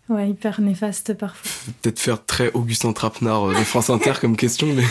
ouais, 0.09 0.29
hyper 0.29 0.61
néfaste 0.61 1.13
parfois. 1.15 1.73
Peut-être 1.81 1.99
faire 1.99 2.25
très 2.25 2.51
Augustin 2.53 2.93
Trapenard 2.93 3.47
de 3.47 3.53
France 3.55 3.89
Inter 3.89 4.13
comme 4.21 4.37
question, 4.37 4.67
mais 4.73 4.83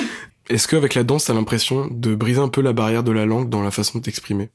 est-ce 0.48 0.68
qu'avec 0.68 0.94
la 0.94 1.04
danse, 1.04 1.26
t'as 1.26 1.34
l'impression 1.34 1.88
de 1.90 2.14
briser 2.14 2.40
un 2.40 2.48
peu 2.48 2.62
la 2.62 2.72
barrière 2.72 3.02
de 3.02 3.12
la 3.12 3.26
langue 3.26 3.48
dans 3.50 3.62
la 3.62 3.70
façon 3.70 3.98
de 3.98 4.04
t'exprimer? 4.04 4.50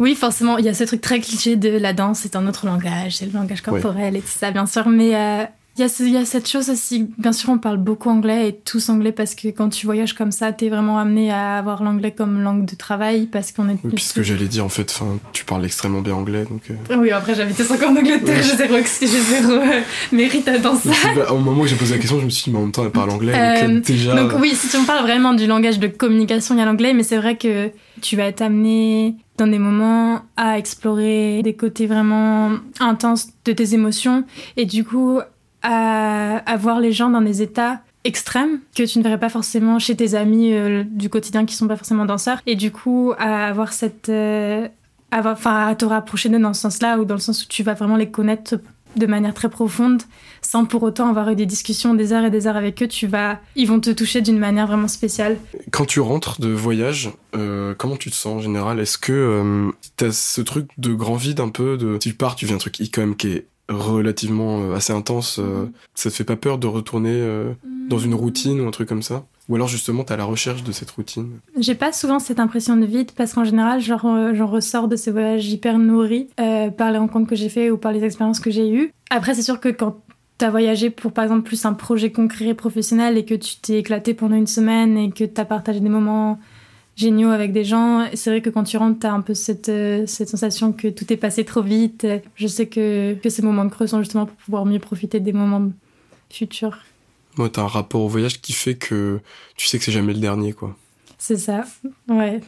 Oui, 0.00 0.14
forcément, 0.14 0.58
il 0.58 0.64
y 0.64 0.68
a 0.68 0.74
ce 0.74 0.84
truc 0.84 1.00
très 1.00 1.20
cliché 1.20 1.56
de 1.56 1.68
la 1.68 1.92
danse, 1.92 2.20
c'est 2.20 2.34
un 2.34 2.46
autre 2.48 2.66
langage, 2.66 3.16
c'est 3.18 3.26
le 3.26 3.32
langage 3.32 3.60
corporel 3.60 4.16
et 4.16 4.20
tout 4.20 4.26
ça, 4.28 4.50
bien 4.50 4.66
sûr. 4.66 4.88
Mais 4.88 5.14
euh, 5.78 5.86
il 6.00 6.10
y, 6.10 6.16
a 6.16 6.24
cette 6.24 6.48
chose 6.48 6.68
aussi, 6.68 7.08
bien 7.18 7.32
sûr, 7.32 7.50
on 7.50 7.58
parle 7.58 7.78
beaucoup 7.78 8.08
anglais 8.10 8.48
et 8.48 8.52
tous 8.52 8.88
anglais 8.88 9.12
parce 9.12 9.34
que 9.34 9.48
quand 9.48 9.68
tu 9.68 9.86
voyages 9.86 10.14
comme 10.14 10.32
ça, 10.32 10.52
t'es 10.52 10.68
vraiment 10.68 10.98
amené 10.98 11.30
à 11.30 11.58
avoir 11.58 11.82
l'anglais 11.82 12.12
comme 12.12 12.42
langue 12.42 12.66
de 12.66 12.74
travail 12.74 13.26
parce 13.26 13.52
qu'on 13.52 13.68
est. 13.68 13.76
Oui, 13.84 13.92
que 14.14 14.22
j'allais 14.22 14.46
dire, 14.46 14.64
en 14.64 14.68
fait, 14.68 15.00
tu 15.32 15.44
parles 15.44 15.64
extrêmement 15.64 16.00
bien 16.00 16.14
anglais. 16.14 16.44
Donc, 16.44 16.62
euh. 16.70 16.96
Oui, 16.96 17.10
après, 17.10 17.34
j'habitais 17.34 17.64
5 17.64 17.82
ans 17.82 17.92
en 17.92 17.96
Angleterre, 17.96 18.42
j'ai 18.42 18.56
zéro, 18.56 18.76
zéro 19.06 19.52
euh, 19.52 19.80
mérite 20.12 20.50
dans 20.62 20.74
ça. 20.74 20.90
au 21.32 21.38
moment 21.38 21.62
où 21.62 21.66
j'ai 21.66 21.76
posé 21.76 21.94
la 21.94 22.00
question, 22.00 22.20
je 22.20 22.24
me 22.24 22.30
suis 22.30 22.44
dit, 22.44 22.50
mais 22.50 22.58
en 22.58 22.62
même 22.62 22.72
temps, 22.72 22.84
elle 22.84 22.90
parle 22.90 23.10
anglais. 23.10 23.66
donc, 23.66 23.84
déjà... 23.84 24.14
donc, 24.14 24.32
oui, 24.40 24.54
si 24.54 24.68
tu 24.68 24.78
me 24.78 24.86
parles 24.86 25.04
vraiment 25.04 25.34
du 25.34 25.46
langage 25.46 25.78
de 25.78 25.86
communication, 25.86 26.54
il 26.54 26.58
y 26.58 26.62
a 26.62 26.66
l'anglais, 26.66 26.94
mais 26.94 27.04
c'est 27.04 27.16
vrai 27.16 27.36
que 27.36 27.70
tu 28.00 28.16
vas 28.16 28.24
être 28.24 28.42
amené 28.42 29.14
dans 29.38 29.46
des 29.46 29.58
moments 29.58 30.22
à 30.36 30.58
explorer 30.58 31.42
des 31.42 31.54
côtés 31.54 31.86
vraiment 31.86 32.52
intenses 32.78 33.28
de 33.46 33.52
tes 33.52 33.74
émotions 33.74 34.24
et 34.56 34.66
du 34.66 34.84
coup 34.84 35.20
à, 35.62 36.38
à 36.38 36.56
voir 36.56 36.80
les 36.80 36.92
gens 36.92 37.10
dans 37.10 37.20
des 37.20 37.42
états 37.42 37.80
extrêmes 38.04 38.60
que 38.74 38.82
tu 38.82 38.98
ne 38.98 39.04
verrais 39.04 39.20
pas 39.20 39.28
forcément 39.28 39.78
chez 39.78 39.94
tes 39.94 40.14
amis 40.14 40.54
euh, 40.54 40.84
du 40.86 41.10
quotidien 41.10 41.44
qui 41.44 41.54
sont 41.54 41.68
pas 41.68 41.76
forcément 41.76 42.06
danseurs 42.06 42.40
et 42.46 42.56
du 42.56 42.70
coup 42.70 43.12
à 43.18 43.46
avoir 43.46 43.74
cette 43.74 44.08
euh, 44.08 44.68
enfin 45.12 45.66
à 45.66 45.74
te 45.74 45.84
rapprocher 45.84 46.30
d'eux 46.30 46.38
dans 46.38 46.54
ce 46.54 46.62
sens-là 46.62 46.98
ou 46.98 47.04
dans 47.04 47.14
le 47.14 47.20
sens 47.20 47.44
où 47.44 47.48
tu 47.48 47.62
vas 47.62 47.74
vraiment 47.74 47.96
les 47.96 48.10
connaître 48.10 48.56
de 48.96 49.06
manière 49.06 49.34
très 49.34 49.48
profonde, 49.48 50.02
sans 50.42 50.64
pour 50.64 50.82
autant 50.82 51.08
avoir 51.08 51.30
eu 51.30 51.36
des 51.36 51.46
discussions 51.46 51.94
des 51.94 52.12
heures 52.12 52.24
et 52.24 52.30
des 52.30 52.46
heures 52.46 52.56
avec 52.56 52.82
eux, 52.82 52.88
tu 52.88 53.06
vas, 53.06 53.40
ils 53.54 53.66
vont 53.66 53.80
te 53.80 53.90
toucher 53.90 54.20
d'une 54.20 54.38
manière 54.38 54.66
vraiment 54.66 54.88
spéciale. 54.88 55.38
Quand 55.70 55.84
tu 55.84 56.00
rentres 56.00 56.40
de 56.40 56.48
voyage, 56.48 57.10
euh, 57.36 57.74
comment 57.76 57.96
tu 57.96 58.10
te 58.10 58.16
sens 58.16 58.38
en 58.38 58.40
général? 58.40 58.80
Est-ce 58.80 58.98
que 58.98 59.12
euh, 59.12 59.70
t'as 59.96 60.12
ce 60.12 60.40
truc 60.40 60.68
de 60.78 60.92
grand 60.92 61.16
vide 61.16 61.40
un 61.40 61.48
peu 61.50 61.76
de 61.76 61.98
tu 61.98 62.14
pars, 62.14 62.34
tu 62.34 62.46
viens 62.46 62.56
un 62.56 62.58
truc 62.58 62.76
quand 62.92 63.16
qui 63.16 63.28
est 63.28 63.46
relativement 63.70 64.60
euh, 64.60 64.74
assez 64.74 64.92
intense, 64.92 65.38
mm-hmm. 65.38 65.70
ça 65.94 66.10
te 66.10 66.14
fait 66.14 66.24
pas 66.24 66.36
peur 66.36 66.58
de 66.58 66.66
retourner 66.66 67.10
dans 67.88 67.98
une 67.98 68.14
routine 68.14 68.60
ou 68.60 68.68
un 68.68 68.70
truc 68.70 68.88
comme 68.88 69.02
ça? 69.02 69.24
Ou 69.50 69.56
alors 69.56 69.66
justement, 69.66 70.04
tu 70.04 70.12
à 70.12 70.16
la 70.16 70.24
recherche 70.24 70.62
de 70.62 70.70
cette 70.70 70.92
routine? 70.92 71.40
J'ai 71.58 71.74
pas 71.74 71.92
souvent 71.92 72.20
cette 72.20 72.38
impression 72.38 72.76
de 72.76 72.86
vide 72.86 73.10
parce 73.16 73.34
qu'en 73.34 73.44
général, 73.44 73.80
j'en 73.80 74.46
ressors 74.46 74.86
de 74.86 74.94
ces 74.94 75.10
voyages 75.10 75.48
hyper 75.48 75.78
nourris 75.78 76.28
euh, 76.38 76.70
par 76.70 76.92
les 76.92 76.98
rencontres 76.98 77.28
que 77.28 77.34
j'ai 77.34 77.48
fait 77.48 77.68
ou 77.68 77.76
par 77.76 77.90
les 77.90 78.04
expériences 78.04 78.38
que 78.38 78.52
j'ai 78.52 78.70
eues. 78.70 78.92
Après, 79.10 79.34
c'est 79.34 79.42
sûr 79.42 79.58
que 79.58 79.68
quand 79.68 79.96
tu 80.38 80.44
as 80.44 80.50
voyagé 80.50 80.88
pour 80.90 81.10
par 81.10 81.24
exemple 81.24 81.42
plus 81.42 81.64
un 81.64 81.74
projet 81.74 82.12
concret 82.12 82.54
professionnel 82.54 83.18
et 83.18 83.24
que 83.24 83.34
tu 83.34 83.56
t'es 83.56 83.78
éclaté 83.80 84.14
pendant 84.14 84.36
une 84.36 84.46
semaine 84.46 84.96
et 84.96 85.10
que 85.10 85.24
tu 85.24 85.40
as 85.40 85.44
partagé 85.44 85.80
des 85.80 85.88
moments 85.88 86.38
géniaux 87.00 87.30
avec 87.30 87.52
des 87.52 87.64
gens, 87.64 88.06
c'est 88.14 88.30
vrai 88.30 88.42
que 88.42 88.50
quand 88.50 88.64
tu 88.64 88.76
rentres, 88.76 89.00
tu 89.00 89.06
as 89.06 89.12
un 89.12 89.22
peu 89.22 89.34
cette, 89.34 89.68
euh, 89.68 90.06
cette 90.06 90.28
sensation 90.28 90.72
que 90.72 90.88
tout 90.88 91.10
est 91.12 91.16
passé 91.16 91.44
trop 91.44 91.62
vite. 91.62 92.06
Je 92.36 92.46
sais 92.46 92.66
que, 92.66 93.14
que 93.14 93.28
ces 93.28 93.42
moments 93.42 93.64
de 93.64 93.70
creux 93.70 93.86
sont 93.86 94.00
justement 94.00 94.26
pour 94.26 94.36
pouvoir 94.36 94.66
mieux 94.66 94.78
profiter 94.78 95.18
des 95.18 95.32
moments 95.32 95.70
futurs. 96.30 96.78
Moi, 97.36 97.48
t'as 97.48 97.62
un 97.62 97.68
rapport 97.68 98.02
au 98.02 98.08
voyage 98.08 98.40
qui 98.40 98.52
fait 98.52 98.74
que 98.74 99.20
tu 99.56 99.66
sais 99.66 99.78
que 99.78 99.84
c'est 99.84 99.92
jamais 99.92 100.12
le 100.12 100.20
dernier, 100.20 100.52
quoi. 100.52 100.76
C'est 101.16 101.36
ça, 101.36 101.64
ouais. 102.08 102.40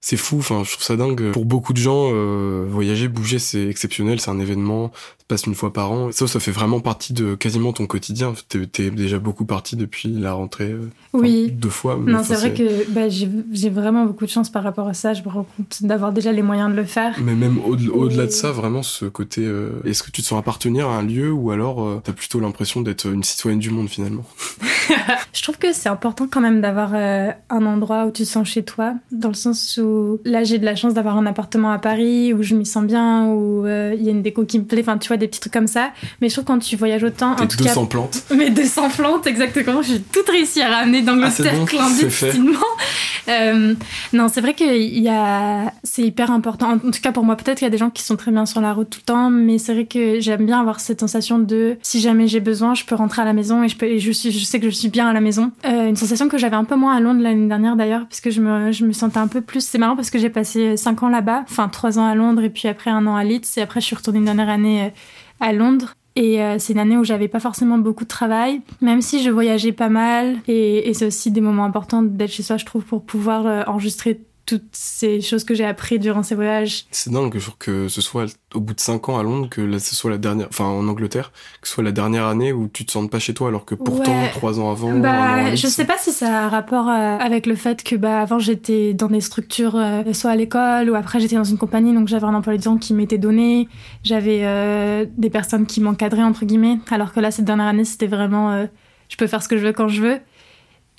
C'est 0.00 0.16
fou, 0.16 0.38
enfin, 0.38 0.62
je 0.64 0.70
trouve 0.70 0.84
ça 0.84 0.96
dingue. 0.96 1.32
Pour 1.32 1.44
beaucoup 1.44 1.72
de 1.72 1.78
gens, 1.78 2.10
euh, 2.12 2.64
voyager, 2.70 3.08
bouger, 3.08 3.40
c'est 3.40 3.66
exceptionnel, 3.66 4.20
c'est 4.20 4.30
un 4.30 4.38
événement, 4.38 4.92
ça 5.18 5.24
passe 5.26 5.46
une 5.46 5.56
fois 5.56 5.72
par 5.72 5.90
an. 5.90 6.12
Ça, 6.12 6.28
ça 6.28 6.38
fait 6.38 6.52
vraiment 6.52 6.78
partie 6.78 7.12
de 7.12 7.34
quasiment 7.34 7.72
ton 7.72 7.86
quotidien. 7.88 8.32
T'es 8.48 8.60
es 8.84 8.90
déjà 8.90 9.18
beaucoup 9.18 9.44
parti 9.44 9.74
depuis 9.74 10.08
la 10.08 10.34
rentrée. 10.34 10.70
Euh, 10.70 10.88
oui. 11.14 11.50
Deux 11.50 11.68
fois. 11.68 11.98
Non, 12.00 12.22
c'est 12.22 12.36
vrai 12.36 12.54
que 12.54 12.88
bah, 12.92 13.08
j'ai 13.08 13.70
vraiment 13.70 14.04
beaucoup 14.04 14.24
de 14.24 14.30
chance 14.30 14.50
par 14.50 14.62
rapport 14.62 14.86
à 14.86 14.94
ça. 14.94 15.14
Je 15.14 15.22
me 15.24 15.28
rends 15.30 15.46
compte 15.56 15.82
d'avoir 15.82 16.12
déjà 16.12 16.30
les 16.30 16.42
moyens 16.42 16.70
de 16.70 16.76
le 16.76 16.84
faire. 16.84 17.16
Mais 17.20 17.34
même 17.34 17.58
au-delà 17.58 18.26
de 18.26 18.30
ça, 18.30 18.52
vraiment, 18.52 18.84
ce 18.84 19.04
côté. 19.06 19.44
Euh, 19.44 19.82
est-ce 19.84 20.04
que 20.04 20.12
tu 20.12 20.22
te 20.22 20.28
sens 20.28 20.38
appartenir 20.38 20.86
à 20.88 20.98
un 20.98 21.02
lieu 21.02 21.32
ou 21.32 21.50
alors 21.50 22.00
t'as 22.04 22.12
plutôt 22.12 22.38
l'impression 22.38 22.82
d'être 22.82 23.06
une 23.06 23.24
citoyenne 23.24 23.58
du 23.58 23.70
monde 23.70 23.88
finalement? 23.88 24.24
Je 25.32 25.42
trouve 25.42 25.58
que 25.58 25.72
c'est 25.72 25.88
important 25.88 26.28
quand 26.30 26.40
même 26.40 26.60
d'avoir 26.60 26.94
un 26.94 27.66
endroit 27.66 28.06
où 28.06 28.12
tu 28.12 28.22
te 28.22 28.28
sens 28.28 28.48
chez 28.48 28.62
toi, 28.62 28.94
dans 29.10 29.28
le 29.28 29.34
sens 29.34 29.78
où 29.82 29.87
là 30.24 30.44
j'ai 30.44 30.58
de 30.58 30.64
la 30.64 30.76
chance 30.76 30.94
d'avoir 30.94 31.16
un 31.16 31.26
appartement 31.26 31.70
à 31.70 31.78
Paris 31.78 32.32
où 32.32 32.42
je 32.42 32.54
m'y 32.54 32.66
sens 32.66 32.84
bien, 32.84 33.26
où 33.26 33.66
euh, 33.66 33.94
il 33.96 34.02
y 34.02 34.08
a 34.08 34.12
une 34.12 34.22
déco 34.22 34.44
qui 34.44 34.58
me 34.58 34.64
plaît, 34.64 34.80
enfin 34.80 34.98
tu 34.98 35.08
vois 35.08 35.16
des 35.16 35.28
petits 35.28 35.40
trucs 35.40 35.52
comme 35.52 35.66
ça. 35.66 35.90
Mais 36.20 36.28
je 36.28 36.34
trouve 36.34 36.44
quand 36.44 36.58
tu 36.58 36.76
voyages 36.76 37.04
autant, 37.04 37.34
tout 37.36 37.56
200 37.56 37.86
plantes. 37.86 38.22
Mais 38.36 38.50
200 38.50 38.90
plantes 38.90 39.26
exactement. 39.26 39.82
J'ai 39.82 40.00
tout 40.00 40.20
réussi 40.30 40.62
à 40.62 40.70
ramener 40.70 41.02
d'Angleterre 41.02 41.54
ah, 41.62 41.66
clandestinement. 41.66 42.58
Euh, 43.28 43.74
non, 44.12 44.28
c'est 44.28 44.40
vrai 44.40 44.54
que 44.54 44.64
y 44.64 45.08
a, 45.08 45.72
c'est 45.84 46.02
hyper 46.02 46.30
important. 46.30 46.72
En 46.72 46.78
tout 46.78 47.00
cas 47.02 47.12
pour 47.12 47.24
moi, 47.24 47.36
peut-être 47.36 47.58
qu'il 47.58 47.66
y 47.66 47.68
a 47.68 47.70
des 47.70 47.78
gens 47.78 47.90
qui 47.90 48.02
sont 48.02 48.16
très 48.16 48.30
bien 48.30 48.46
sur 48.46 48.60
la 48.60 48.72
route 48.72 48.88
tout 48.88 49.00
le 49.02 49.06
temps, 49.06 49.30
mais 49.30 49.58
c'est 49.58 49.74
vrai 49.74 49.84
que 49.84 50.20
j'aime 50.20 50.46
bien 50.46 50.60
avoir 50.60 50.80
cette 50.80 51.00
sensation 51.00 51.38
de 51.38 51.76
si 51.82 52.00
jamais 52.00 52.26
j'ai 52.26 52.40
besoin, 52.40 52.74
je 52.74 52.84
peux 52.84 52.94
rentrer 52.94 53.22
à 53.22 53.24
la 53.24 53.32
maison 53.32 53.62
et 53.62 53.68
je 53.68 53.76
peux, 53.76 53.86
et 53.86 53.98
je 53.98 54.12
suis, 54.12 54.30
je 54.32 54.44
sais 54.44 54.60
que 54.60 54.70
je 54.70 54.74
suis 54.74 54.88
bien 54.88 55.08
à 55.08 55.12
la 55.12 55.20
maison. 55.20 55.52
Euh, 55.66 55.88
une 55.88 55.96
sensation 55.96 56.28
que 56.28 56.38
j'avais 56.38 56.56
un 56.56 56.64
peu 56.64 56.76
moins 56.76 56.96
à 56.96 57.00
Londres 57.00 57.20
l'année 57.22 57.48
dernière 57.48 57.76
d'ailleurs, 57.76 58.06
parce 58.08 58.20
que 58.20 58.30
je 58.30 58.40
me, 58.40 58.72
je 58.72 58.84
me 58.84 58.92
sentais 58.92 59.18
un 59.18 59.28
peu 59.28 59.40
plus. 59.40 59.60
C'est 59.78 59.82
marrant 59.82 59.94
parce 59.94 60.10
que 60.10 60.18
j'ai 60.18 60.28
passé 60.28 60.76
5 60.76 61.04
ans 61.04 61.08
là-bas, 61.08 61.44
enfin 61.48 61.68
3 61.68 62.00
ans 62.00 62.04
à 62.04 62.16
Londres 62.16 62.42
et 62.42 62.50
puis 62.50 62.66
après 62.66 62.90
un 62.90 63.06
an 63.06 63.14
à 63.14 63.22
Leeds 63.22 63.46
et 63.58 63.60
après 63.60 63.80
je 63.80 63.86
suis 63.86 63.94
retournée 63.94 64.18
une 64.18 64.24
dernière 64.24 64.48
année 64.48 64.86
euh, 64.86 64.88
à 65.38 65.52
Londres. 65.52 65.94
Et 66.16 66.42
euh, 66.42 66.56
c'est 66.58 66.72
une 66.72 66.80
année 66.80 66.96
où 66.96 67.04
j'avais 67.04 67.28
pas 67.28 67.38
forcément 67.38 67.78
beaucoup 67.78 68.02
de 68.02 68.08
travail, 68.08 68.60
même 68.80 69.00
si 69.02 69.22
je 69.22 69.30
voyageais 69.30 69.70
pas 69.70 69.88
mal. 69.88 70.38
Et, 70.48 70.88
et 70.88 70.94
c'est 70.94 71.06
aussi 71.06 71.30
des 71.30 71.40
moments 71.40 71.64
importants 71.64 72.02
d'être 72.02 72.32
chez 72.32 72.42
soi, 72.42 72.56
je 72.56 72.64
trouve, 72.64 72.82
pour 72.82 73.04
pouvoir 73.04 73.46
euh, 73.46 73.62
enregistrer 73.68 74.20
toutes 74.48 74.70
ces 74.72 75.20
choses 75.20 75.44
que 75.44 75.54
j'ai 75.54 75.66
appris 75.66 75.98
durant 75.98 76.22
ces 76.22 76.34
voyages. 76.34 76.86
C'est 76.90 77.12
dingue 77.12 77.38
que 77.58 77.88
ce 77.88 78.00
soit 78.00 78.34
au 78.54 78.60
bout 78.60 78.72
de 78.72 78.80
5 78.80 79.10
ans 79.10 79.18
à 79.18 79.22
Londres 79.22 79.48
que 79.50 79.60
là, 79.60 79.78
ce 79.78 79.94
soit 79.94 80.10
la 80.10 80.16
dernière, 80.16 80.46
enfin 80.48 80.64
en 80.64 80.88
Angleterre, 80.88 81.32
que 81.60 81.68
ce 81.68 81.74
soit 81.74 81.84
la 81.84 81.92
dernière 81.92 82.24
année 82.24 82.50
où 82.50 82.66
tu 82.66 82.86
te 82.86 82.92
sens 82.92 83.10
pas 83.10 83.18
chez 83.18 83.34
toi 83.34 83.48
alors 83.48 83.66
que 83.66 83.74
pourtant 83.74 84.14
trois 84.32 84.52
3 84.54 84.60
ans 84.60 84.70
avant. 84.70 84.98
Bah, 84.98 85.54
je 85.54 85.66
sais 85.66 85.84
pas 85.84 85.98
si 85.98 86.12
ça 86.12 86.46
a 86.46 86.48
rapport 86.48 86.88
euh, 86.88 87.18
avec 87.18 87.44
le 87.44 87.56
fait 87.56 87.82
que 87.82 87.94
bah 87.94 88.22
avant 88.22 88.38
j'étais 88.38 88.94
dans 88.94 89.08
des 89.08 89.20
structures, 89.20 89.76
euh, 89.76 90.14
soit 90.14 90.30
à 90.30 90.36
l'école 90.36 90.88
ou 90.88 90.94
après 90.94 91.20
j'étais 91.20 91.36
dans 91.36 91.44
une 91.44 91.58
compagnie 91.58 91.92
donc 91.92 92.08
j'avais 92.08 92.24
un 92.24 92.34
emploi 92.34 92.56
temps 92.56 92.78
qui 92.78 92.94
m'était 92.94 93.18
donné, 93.18 93.68
j'avais 94.02 94.40
euh, 94.44 95.04
des 95.18 95.28
personnes 95.28 95.66
qui 95.66 95.82
m'encadraient 95.82 96.22
entre 96.22 96.46
guillemets, 96.46 96.78
alors 96.90 97.12
que 97.12 97.20
là 97.20 97.30
cette 97.30 97.44
dernière 97.44 97.66
année 97.66 97.84
c'était 97.84 98.06
vraiment 98.06 98.66
je 99.10 99.16
peux 99.16 99.26
faire 99.26 99.42
ce 99.42 99.48
que 99.48 99.58
je 99.58 99.66
veux 99.66 99.72
quand 99.74 99.88
je 99.88 100.00
veux. 100.00 100.20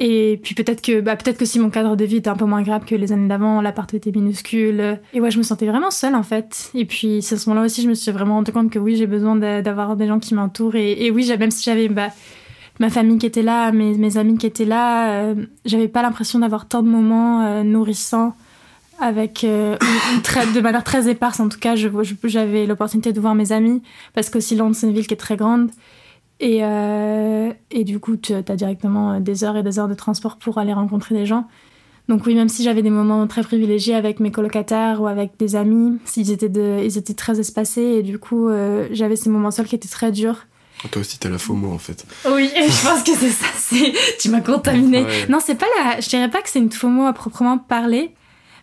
Et 0.01 0.39
puis 0.41 0.55
peut-être 0.55 0.81
que, 0.81 1.01
bah, 1.01 1.17
peut-être 1.17 1.37
que 1.37 1.45
si 1.45 1.59
mon 1.59 1.69
cadre 1.69 1.97
de 1.97 2.05
vie 2.05 2.17
était 2.17 2.29
un 2.29 2.37
peu 2.37 2.45
moins 2.45 2.61
grave 2.61 2.85
que 2.85 2.95
les 2.95 3.11
années 3.11 3.27
d'avant, 3.27 3.59
l'appart 3.59 3.93
était 3.93 4.11
minuscule. 4.11 4.99
Et 5.13 5.19
ouais, 5.19 5.29
je 5.29 5.37
me 5.37 5.43
sentais 5.43 5.67
vraiment 5.67 5.91
seule 5.91 6.15
en 6.15 6.23
fait. 6.23 6.71
Et 6.73 6.85
puis 6.85 7.21
c'est 7.21 7.35
à 7.35 7.37
ce 7.37 7.49
moment-là 7.49 7.65
aussi, 7.65 7.81
je 7.81 7.89
me 7.89 7.93
suis 7.93 8.11
vraiment 8.11 8.35
rendu 8.35 8.53
compte 8.53 8.71
que 8.71 8.79
oui, 8.79 8.95
j'ai 8.95 9.07
besoin 9.07 9.35
d'avoir 9.35 9.97
des 9.97 10.07
gens 10.07 10.19
qui 10.19 10.33
m'entourent. 10.35 10.75
Et, 10.75 11.11
oui, 11.11 11.29
même 11.37 11.51
si 11.51 11.63
j'avais 11.63 11.89
bah, 11.89 12.09
ma 12.79 12.89
famille 12.89 13.17
qui 13.17 13.25
était 13.25 13.41
là, 13.41 13.73
mes, 13.73 14.17
amis 14.17 14.37
qui 14.37 14.45
étaient 14.45 14.63
là, 14.63 15.11
euh, 15.11 15.35
j'avais 15.65 15.89
pas 15.89 16.01
l'impression 16.01 16.39
d'avoir 16.39 16.67
tant 16.69 16.81
de 16.81 16.87
moments 16.87 17.41
euh, 17.41 17.63
nourrissants 17.63 18.35
avec 19.01 19.43
euh, 19.43 19.77
de 20.55 20.61
manière 20.61 20.85
très 20.85 21.09
éparse. 21.09 21.41
En 21.41 21.49
tout 21.49 21.59
cas, 21.59 21.75
j'avais 21.75 22.65
l'opportunité 22.65 23.11
de 23.11 23.19
voir 23.19 23.35
mes 23.35 23.51
amis 23.51 23.81
parce 24.13 24.29
qu'aussi 24.29 24.55
Londres 24.55 24.75
c'est 24.77 24.87
une 24.87 24.93
ville 24.93 25.07
qui 25.07 25.13
est 25.13 25.17
très 25.17 25.35
grande. 25.35 25.71
Et, 26.39 26.63
euh, 26.63 27.51
et 27.71 27.83
du 27.83 27.99
coup, 27.99 28.15
tu 28.15 28.33
as 28.33 28.41
directement 28.41 29.19
des 29.19 29.43
heures 29.43 29.57
et 29.57 29.63
des 29.63 29.77
heures 29.77 29.89
de 29.89 29.93
transport 29.93 30.37
pour 30.37 30.57
aller 30.57 30.73
rencontrer 30.73 31.15
des 31.15 31.25
gens. 31.25 31.47
Donc 32.07 32.25
oui, 32.25 32.33
même 32.33 32.49
si 32.49 32.63
j'avais 32.63 32.81
des 32.81 32.89
moments 32.89 33.27
très 33.27 33.43
privilégiés 33.43 33.93
avec 33.93 34.19
mes 34.19 34.31
colocataires 34.31 34.99
ou 34.99 35.05
avec 35.05 35.33
des 35.37 35.55
amis, 35.55 35.99
ils 36.17 36.31
étaient, 36.31 36.49
de, 36.49 36.79
ils 36.83 36.97
étaient 36.97 37.13
très 37.13 37.39
espacés 37.39 37.81
et 37.81 38.03
du 38.03 38.17
coup, 38.17 38.49
euh, 38.49 38.87
j'avais 38.91 39.15
ces 39.15 39.29
moments 39.29 39.51
seuls 39.51 39.67
qui 39.67 39.75
étaient 39.75 39.87
très 39.87 40.11
durs. 40.11 40.47
Toi 40.91 41.01
aussi, 41.01 41.19
t'as 41.19 41.29
la 41.29 41.37
FOMO 41.37 41.71
en 41.71 41.77
fait. 41.77 42.05
Oui, 42.31 42.49
je 42.55 42.87
pense 42.87 43.03
que 43.03 43.11
c'est 43.13 43.29
ça. 43.29 43.45
Tu 44.19 44.29
m'as 44.29 44.41
contaminé. 44.41 45.05
Non, 45.27 45.39
c'est 45.39 45.55
pas 45.55 45.67
la. 45.77 45.99
Je 45.99 46.09
dirais 46.09 46.31
pas 46.31 46.41
que 46.41 46.49
c'est 46.49 46.59
une 46.59 46.71
FOMO 46.71 47.05
à 47.05 47.13
proprement 47.13 47.57
parler, 47.57 48.11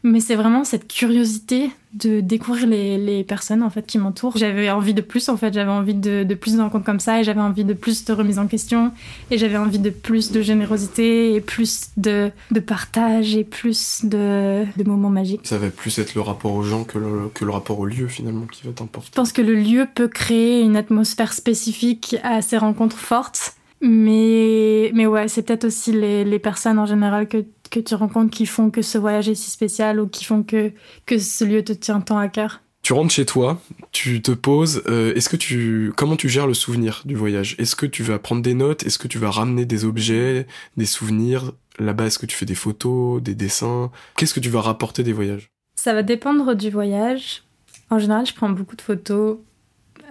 mais 0.07 0.21
c'est 0.21 0.37
vraiment 0.37 0.65
cette 0.65 0.87
curiosité 0.87 1.71
de 1.93 2.21
découvrir 2.21 2.67
les, 2.67 2.97
les, 2.99 3.25
personnes 3.25 3.63
en 3.63 3.71
fait 3.71 3.87
qui 3.87 3.99
m'entourent. 3.99 4.37
J'avais 4.37 4.71
envie 4.71 4.95
de 4.95 5.01
plus 5.01 5.29
en 5.29 5.37
fait, 5.37 5.53
j'avais 5.53 5.71
envie 5.71 5.95
de, 5.95 6.23
de, 6.23 6.35
plus 6.35 6.57
de 6.57 6.61
rencontres 6.61 6.85
comme 6.85 7.01
ça 7.01 7.21
et 7.21 7.25
j'avais 7.25 7.41
envie 7.41 7.65
de 7.65 7.73
plus 7.73 8.05
de 8.05 8.13
remise 8.13 8.39
en 8.39 8.47
question 8.47 8.93
et 9.31 9.39
j'avais 9.39 9.57
envie 9.57 9.79
de 9.79 9.91
plus 9.91 10.31
de 10.31 10.43
générosité 10.43 11.35
et 11.35 11.41
plus 11.41 11.89
de, 11.97 12.31
de 12.51 12.61
partage 12.61 13.35
et 13.35 13.45
plus 13.45 14.05
de, 14.05 14.65
de, 14.77 14.85
moments 14.85 15.11
magiques. 15.11 15.41
Ça 15.45 15.59
va 15.59 15.71
plus 15.71 15.99
être 15.99 16.15
le 16.15 16.21
rapport 16.21 16.53
aux 16.53 16.63
gens 16.63 16.85
que 16.85 16.99
le, 16.99 17.29
que 17.35 17.45
le 17.45 17.51
rapport 17.51 17.81
au 17.81 17.87
lieu 17.87 18.07
finalement 18.07 18.47
qui 18.47 18.63
va 18.63 18.71
être 18.71 18.83
important. 18.83 19.09
Je 19.11 19.17
pense 19.17 19.33
que 19.33 19.43
le 19.43 19.55
lieu 19.55 19.87
peut 19.93 20.09
créer 20.09 20.61
une 20.61 20.77
atmosphère 20.77 21.33
spécifique 21.33 22.17
à 22.23 22.43
ces 22.43 22.59
rencontres 22.59 22.99
fortes. 22.99 23.55
Mais, 23.83 24.91
mais 24.95 25.07
ouais, 25.07 25.29
c'est 25.29 25.43
peut-être 25.43 25.67
aussi 25.67 25.93
les, 25.93 26.25
les 26.25 26.39
personnes 26.39 26.79
en 26.79 26.87
général 26.87 27.29
que 27.29 27.45
que 27.69 27.81
tu 27.81 27.95
rencontres 27.95 28.31
qui 28.31 28.47
font 28.47 28.71
que 28.71 28.83
ce 28.83 28.99
voyage 28.99 29.29
est 29.29 29.35
si 29.35 29.51
spécial 29.51 30.01
ou 30.01 30.09
qui 30.09 30.25
font 30.25 30.43
que, 30.43 30.73
que 31.07 31.19
ce 31.19 31.45
lieu 31.45 31.63
te 31.63 31.73
tient 31.73 32.01
tant 32.01 32.19
à 32.19 32.29
cœur? 32.29 32.63
Tu 32.83 32.93
rentres 32.93 33.13
chez 33.13 33.27
toi, 33.27 33.61
tu 33.91 34.23
te 34.23 34.31
poses. 34.31 34.83
Euh, 34.87 35.13
est-ce 35.15 35.29
que 35.29 35.37
tu, 35.37 35.93
comment 35.97 36.15
tu 36.15 36.29
gères 36.29 36.47
le 36.47 36.55
souvenir 36.55 37.03
du 37.05 37.17
voyage? 37.17 37.57
Est-ce 37.59 37.75
que 37.75 37.87
tu 37.87 38.05
vas 38.05 38.21
prendre 38.21 38.43
des 38.43 38.55
notes? 38.55 38.85
Est-ce 38.85 38.99
que 38.99 39.09
tu 39.09 39.19
vas 39.19 39.31
ramener 39.31 39.65
des 39.65 39.85
objets, 39.85 40.47
des 40.77 40.87
souvenirs? 40.87 41.53
Là-bas, 41.81 42.07
est-ce 42.07 42.19
que 42.19 42.27
tu 42.27 42.37
fais 42.37 42.47
des 42.47 42.55
photos, 42.55 43.21
des 43.21 43.35
dessins? 43.35 43.91
Qu'est-ce 44.17 44.33
que 44.33 44.41
tu 44.41 44.51
vas 44.51 44.61
rapporter 44.61 45.03
des 45.03 45.13
voyages? 45.13 45.51
Ça 45.75 45.95
va 45.95 46.05
dépendre 46.05 46.55
du 46.55 46.71
voyage. 46.71 47.43
En 47.91 47.99
général, 47.99 48.25
je 48.25 48.35
prends 48.35 48.51
beaucoup 48.51 48.77
de 48.77 48.83
photos, 48.83 49.39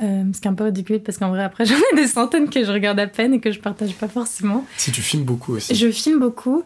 euh, 0.04 0.24
ce 0.34 0.42
qui 0.42 0.48
est 0.48 0.52
un 0.52 0.54
peu 0.54 0.66
ridicule 0.66 1.02
parce 1.02 1.18
qu'en 1.18 1.30
vrai, 1.30 1.44
après, 1.44 1.66
j'en 1.66 1.76
ai 1.76 1.96
des 1.96 2.08
centaines 2.08 2.50
que 2.50 2.64
je 2.64 2.72
regarde 2.72 3.00
à 3.00 3.08
peine 3.08 3.34
et 3.34 3.40
que 3.40 3.52
je 3.52 3.60
partage 3.60 3.94
pas 3.96 4.08
forcément. 4.08 4.66
Si 4.78 4.92
tu 4.92 5.02
filmes 5.02 5.24
beaucoup 5.24 5.54
aussi. 5.54 5.74
Je 5.76 5.90
filme 5.92 6.20
beaucoup. 6.20 6.64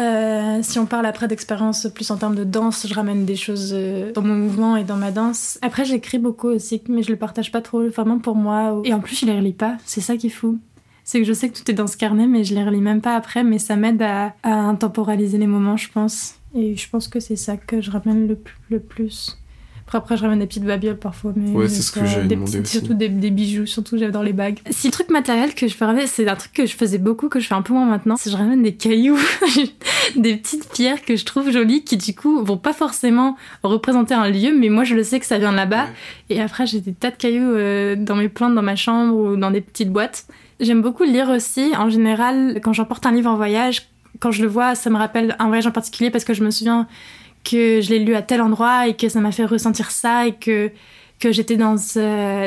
Euh, 0.00 0.60
si 0.62 0.78
on 0.78 0.86
parle 0.86 1.06
après 1.06 1.28
d'expérience 1.28 1.86
plus 1.94 2.10
en 2.10 2.16
termes 2.16 2.34
de 2.34 2.44
danse, 2.44 2.86
je 2.88 2.94
ramène 2.94 3.26
des 3.26 3.36
choses 3.36 3.72
euh, 3.74 4.12
dans 4.12 4.22
mon 4.22 4.34
mouvement 4.34 4.76
et 4.76 4.84
dans 4.84 4.96
ma 4.96 5.10
danse. 5.10 5.58
Après, 5.62 5.84
j'écris 5.84 6.18
beaucoup 6.18 6.48
aussi, 6.48 6.82
mais 6.88 7.02
je 7.02 7.10
le 7.10 7.16
partage 7.16 7.52
pas 7.52 7.60
trop, 7.60 7.86
vraiment 7.88 8.18
pour 8.18 8.34
moi. 8.34 8.80
Et 8.84 8.94
en 8.94 9.00
plus, 9.00 9.20
je 9.20 9.26
les 9.26 9.36
relis 9.36 9.52
pas. 9.52 9.76
C'est 9.84 10.00
ça 10.00 10.16
qui 10.16 10.28
est 10.28 10.30
fou. 10.30 10.58
C'est 11.04 11.18
que 11.18 11.26
je 11.26 11.32
sais 11.32 11.50
que 11.50 11.58
tout 11.58 11.70
est 11.70 11.74
dans 11.74 11.86
ce 11.86 11.96
carnet, 11.96 12.26
mais 12.26 12.44
je 12.44 12.54
les 12.54 12.64
relis 12.64 12.80
même 12.80 13.00
pas 13.00 13.14
après. 13.14 13.44
Mais 13.44 13.58
ça 13.58 13.76
m'aide 13.76 14.00
à, 14.02 14.34
intemporaliser 14.42 15.38
les 15.38 15.46
moments, 15.46 15.76
je 15.76 15.90
pense. 15.90 16.36
Et 16.54 16.76
je 16.76 16.88
pense 16.88 17.08
que 17.08 17.20
c'est 17.20 17.36
ça 17.36 17.56
que 17.56 17.80
je 17.80 17.90
ramène 17.90 18.26
le, 18.26 18.38
le 18.70 18.80
plus. 18.80 19.38
Après, 19.98 20.16
je 20.16 20.22
ramène 20.22 20.38
des 20.38 20.46
petites 20.46 20.64
babioles 20.64 20.98
parfois. 20.98 21.32
Mais 21.36 21.50
ouais, 21.50 21.68
c'est 21.68 21.82
ce 21.82 21.92
que 21.92 22.04
j'ai 22.04 22.22
demandé 22.22 22.60
aussi. 22.60 22.78
Surtout 22.78 22.94
des, 22.94 23.08
des, 23.08 23.30
bijoux, 23.30 23.66
surtout 23.66 23.98
j'adore 23.98 24.22
les 24.22 24.32
bagues. 24.32 24.58
Si 24.70 24.88
le 24.88 24.92
truc 24.92 25.10
matériel 25.10 25.54
que 25.54 25.68
je 25.68 25.76
peux 25.76 25.84
ramener, 25.84 26.06
c'est 26.06 26.28
un 26.28 26.36
truc 26.36 26.52
que 26.52 26.66
je 26.66 26.74
faisais 26.76 26.98
beaucoup, 26.98 27.28
que 27.28 27.40
je 27.40 27.46
fais 27.46 27.54
un 27.54 27.62
peu 27.62 27.72
moins 27.72 27.86
maintenant, 27.86 28.16
c'est 28.16 28.30
je 28.30 28.36
ramène 28.36 28.62
des 28.62 28.74
cailloux, 28.74 29.18
des 30.16 30.36
petites 30.36 30.70
pierres 30.72 31.02
que 31.04 31.16
je 31.16 31.24
trouve 31.24 31.50
jolies, 31.50 31.84
qui 31.84 31.96
du 31.96 32.14
coup 32.14 32.42
vont 32.44 32.56
pas 32.56 32.72
forcément 32.72 33.36
représenter 33.62 34.14
un 34.14 34.30
lieu, 34.30 34.56
mais 34.56 34.68
moi 34.68 34.84
je 34.84 34.94
le 34.94 35.02
sais 35.02 35.20
que 35.20 35.26
ça 35.26 35.38
vient 35.38 35.52
de 35.52 35.56
là-bas. 35.56 35.88
Et 36.28 36.40
après, 36.40 36.66
j'ai 36.66 36.80
des 36.80 36.92
tas 36.92 37.10
de 37.10 37.16
cailloux 37.16 37.54
euh, 37.54 37.96
dans 37.96 38.16
mes 38.16 38.28
plantes, 38.28 38.54
dans 38.54 38.62
ma 38.62 38.76
chambre 38.76 39.14
ou 39.14 39.36
dans 39.36 39.50
des 39.50 39.60
petites 39.60 39.90
boîtes. 39.90 40.26
J'aime 40.60 40.82
beaucoup 40.82 41.04
lire 41.04 41.30
aussi. 41.30 41.72
En 41.76 41.88
général, 41.88 42.60
quand 42.62 42.72
j'emporte 42.72 43.06
un 43.06 43.12
livre 43.12 43.30
en 43.30 43.36
voyage, 43.36 43.88
quand 44.18 44.30
je 44.30 44.42
le 44.42 44.48
vois, 44.48 44.74
ça 44.74 44.90
me 44.90 44.96
rappelle 44.96 45.34
un 45.38 45.46
voyage 45.46 45.66
en 45.66 45.70
particulier 45.70 46.10
parce 46.10 46.24
que 46.24 46.34
je 46.34 46.44
me 46.44 46.50
souviens 46.50 46.86
que 47.44 47.80
je 47.80 47.90
l'ai 47.90 47.98
lu 47.98 48.14
à 48.14 48.22
tel 48.22 48.40
endroit 48.40 48.88
et 48.88 48.94
que 48.94 49.08
ça 49.08 49.20
m'a 49.20 49.32
fait 49.32 49.44
ressentir 49.44 49.90
ça 49.90 50.26
et 50.26 50.34
que 50.34 50.70
que 51.18 51.32
j'étais 51.32 51.56
dans 51.56 51.76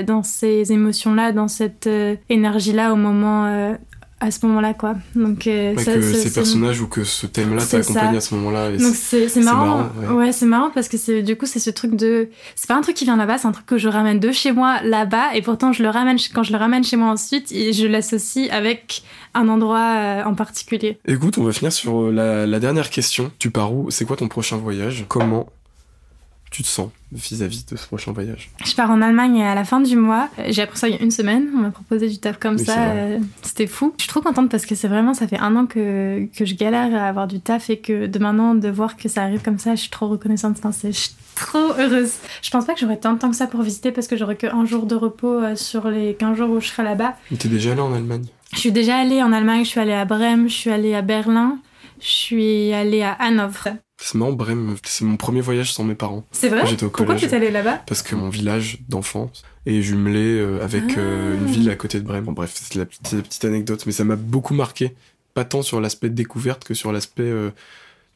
dans 0.05 0.23
ces 0.23 0.71
émotions 0.71 1.13
là 1.13 1.31
dans 1.31 1.47
cette 1.47 1.87
euh, 1.87 2.15
énergie 2.29 2.73
là 2.73 2.91
au 2.91 2.95
moment 2.95 3.45
euh, 3.45 3.75
à 4.23 4.31
ce 4.31 4.45
moment-là 4.45 4.73
quoi. 4.73 4.95
Donc 5.15 5.47
euh, 5.47 5.75
que 5.75 6.01
ces 6.01 6.31
personnages 6.33 6.79
ou 6.81 6.87
que 6.87 7.03
ce 7.03 7.27
thème 7.27 7.55
là 7.55 7.63
t'a 7.65 7.77
accompagné 7.77 8.17
à 8.17 8.21
ce 8.21 8.33
moment-là 8.35 8.71
donc 8.71 8.95
c'est 8.95 9.35
marrant, 9.41 9.89
ouais, 10.11 10.31
c'est 10.31 10.45
marrant 10.45 10.71
parce 10.73 10.87
que 10.87 10.97
c'est 10.97 11.21
du 11.21 11.35
coup 11.35 11.45
c'est 11.45 11.59
ce 11.59 11.69
truc 11.69 11.95
de 11.95 12.29
c'est 12.55 12.67
pas 12.67 12.75
un 12.75 12.81
truc 12.81 12.95
qui 12.95 13.03
vient 13.03 13.17
là-bas 13.17 13.37
c'est 13.37 13.47
un 13.47 13.51
truc 13.51 13.65
que 13.65 13.77
je 13.77 13.89
ramène 13.89 14.19
de 14.19 14.31
chez 14.31 14.53
moi 14.53 14.81
là-bas 14.83 15.35
et 15.35 15.41
pourtant 15.41 15.73
je 15.73 15.83
le 15.83 15.89
ramène 15.89 16.17
quand 16.33 16.43
je 16.43 16.53
le 16.53 16.57
ramène 16.57 16.83
chez 16.83 16.95
moi 16.95 17.09
ensuite 17.09 17.51
et 17.51 17.73
je 17.73 17.85
l'associe 17.85 18.49
avec 18.51 19.03
un 19.33 19.49
endroit 19.49 19.95
euh, 19.97 20.23
en 20.23 20.35
particulier. 20.35 20.97
Écoute 21.05 21.37
on 21.37 21.43
va 21.43 21.51
finir 21.51 21.73
sur 21.73 22.11
la, 22.11 22.47
la 22.47 22.59
dernière 22.59 22.89
question. 22.89 23.31
Tu 23.39 23.51
pars 23.51 23.73
où? 23.73 23.91
C'est 23.91 24.05
quoi 24.05 24.15
ton 24.15 24.29
prochain 24.29 24.57
voyage? 24.57 25.05
Comment 25.09 25.47
tu 26.53 26.61
te 26.61 26.67
sens 26.67 26.89
vis-à-vis 27.11 27.65
de 27.65 27.75
ce 27.75 27.87
prochain 27.87 28.11
voyage 28.11 28.51
Je 28.63 28.75
pars 28.75 28.91
en 28.91 29.01
Allemagne 29.01 29.41
à 29.41 29.55
la 29.55 29.63
fin 29.63 29.79
du 29.81 29.95
mois. 29.95 30.29
J'ai 30.49 30.61
appris 30.61 30.77
ça 30.77 30.87
il 30.87 30.95
y 30.95 30.97
a 30.97 31.01
une 31.01 31.09
semaine. 31.11 31.47
On 31.55 31.61
m'a 31.61 31.71
proposé 31.71 32.07
du 32.07 32.19
taf 32.19 32.37
comme 32.37 32.57
Oui, 32.57 32.63
ça. 32.65 32.91
euh, 32.91 33.17
C'était 33.41 33.65
fou. 33.65 33.93
Je 33.97 34.03
suis 34.03 34.09
trop 34.09 34.21
contente 34.21 34.49
parce 34.49 34.65
que 34.67 34.75
c'est 34.75 34.87
vraiment, 34.87 35.15
ça 35.15 35.27
fait 35.27 35.39
un 35.39 35.55
an 35.55 35.65
que, 35.65 36.27
que 36.37 36.45
je 36.45 36.53
galère 36.55 36.93
à 36.95 37.07
avoir 37.07 37.27
du 37.27 37.39
taf 37.39 37.71
et 37.71 37.79
que 37.79 38.05
de 38.05 38.19
maintenant 38.19 38.53
de 38.53 38.69
voir 38.69 38.97
que 38.97 39.09
ça 39.09 39.23
arrive 39.23 39.41
comme 39.41 39.57
ça, 39.57 39.73
je 39.75 39.81
suis 39.81 39.89
trop 39.89 40.07
reconnaissante. 40.07 40.55
Enfin, 40.59 40.71
c'est- 40.71 40.91
je 40.91 40.99
suis 40.99 41.15
trop 41.35 41.73
heureuse. 41.79 42.11
Je 42.43 42.51
pense 42.51 42.65
pas 42.65 42.75
que 42.75 42.79
j'aurais 42.79 42.97
tant 42.97 43.13
de 43.13 43.17
temps 43.19 43.31
que 43.31 43.35
ça 43.35 43.47
pour 43.47 43.63
visiter 43.63 43.91
parce 43.91 44.07
que 44.07 44.15
j'aurais 44.15 44.35
qu'un 44.37 44.65
jour 44.65 44.85
de 44.85 44.93
repos 44.95 45.33
euh, 45.41 45.55
sur 45.55 45.87
les 45.89 46.13
15 46.13 46.37
jours 46.37 46.51
où 46.51 46.59
je 46.61 46.67
serai 46.67 46.83
là-bas. 46.83 47.15
Mais 47.31 47.37
T'es 47.37 47.49
déjà 47.49 47.71
allé 47.71 47.81
en 47.81 47.93
Allemagne? 47.93 48.25
Je 48.53 48.59
suis 48.59 48.71
déjà 48.71 48.97
allée 48.97 49.23
en 49.23 49.33
Allemagne, 49.33 49.63
je 49.65 49.69
suis 49.69 49.79
allée 49.79 49.93
à 49.93 50.05
Brême, 50.05 50.47
je 50.47 50.53
suis 50.53 50.69
allée 50.69 50.93
à 50.93 51.01
Berlin, 51.01 51.57
je 51.99 52.05
suis 52.07 52.71
allée 52.73 53.01
à 53.01 53.13
Hanovre. 53.13 53.69
C'est 54.05 54.15
marrant, 54.17 54.33
Brême, 54.33 54.75
c'est 54.83 55.05
mon 55.05 55.15
premier 55.15 55.39
voyage 55.39 55.71
sans 55.73 55.85
mes 55.85 55.95
parents. 55.95 56.25
C'est 56.31 56.49
vrai? 56.49 56.67
J'étais 56.67 56.83
au 56.83 56.89
Pourquoi 56.89 57.15
collège. 57.15 57.21
tu 57.21 57.27
es 57.29 57.33
allée 57.37 57.51
là-bas? 57.51 57.81
Parce 57.87 58.01
que 58.01 58.15
mon 58.15 58.27
village 58.27 58.79
d'enfance 58.89 59.43
est 59.65 59.81
jumelé 59.81 60.39
euh, 60.39 60.61
avec 60.61 60.97
euh, 60.97 61.31
Ah. 61.33 61.41
une 61.41 61.45
ville 61.47 61.69
à 61.69 61.75
côté 61.77 61.99
de 62.01 62.05
Brême. 62.05 62.25
Bon, 62.25 62.33
bref, 62.33 62.51
c'est 62.53 62.75
la, 62.75 62.85
petite- 62.85 63.07
c'est 63.07 63.15
la 63.15 63.21
petite 63.21 63.45
anecdote, 63.45 63.83
mais 63.85 63.93
ça 63.93 64.03
m'a 64.03 64.17
beaucoup 64.17 64.53
marqué. 64.53 64.93
Pas 65.33 65.45
tant 65.45 65.61
sur 65.61 65.79
l'aspect 65.79 66.09
découverte 66.09 66.65
que 66.65 66.73
sur 66.73 66.91
l'aspect 66.91 67.23
euh, 67.23 67.49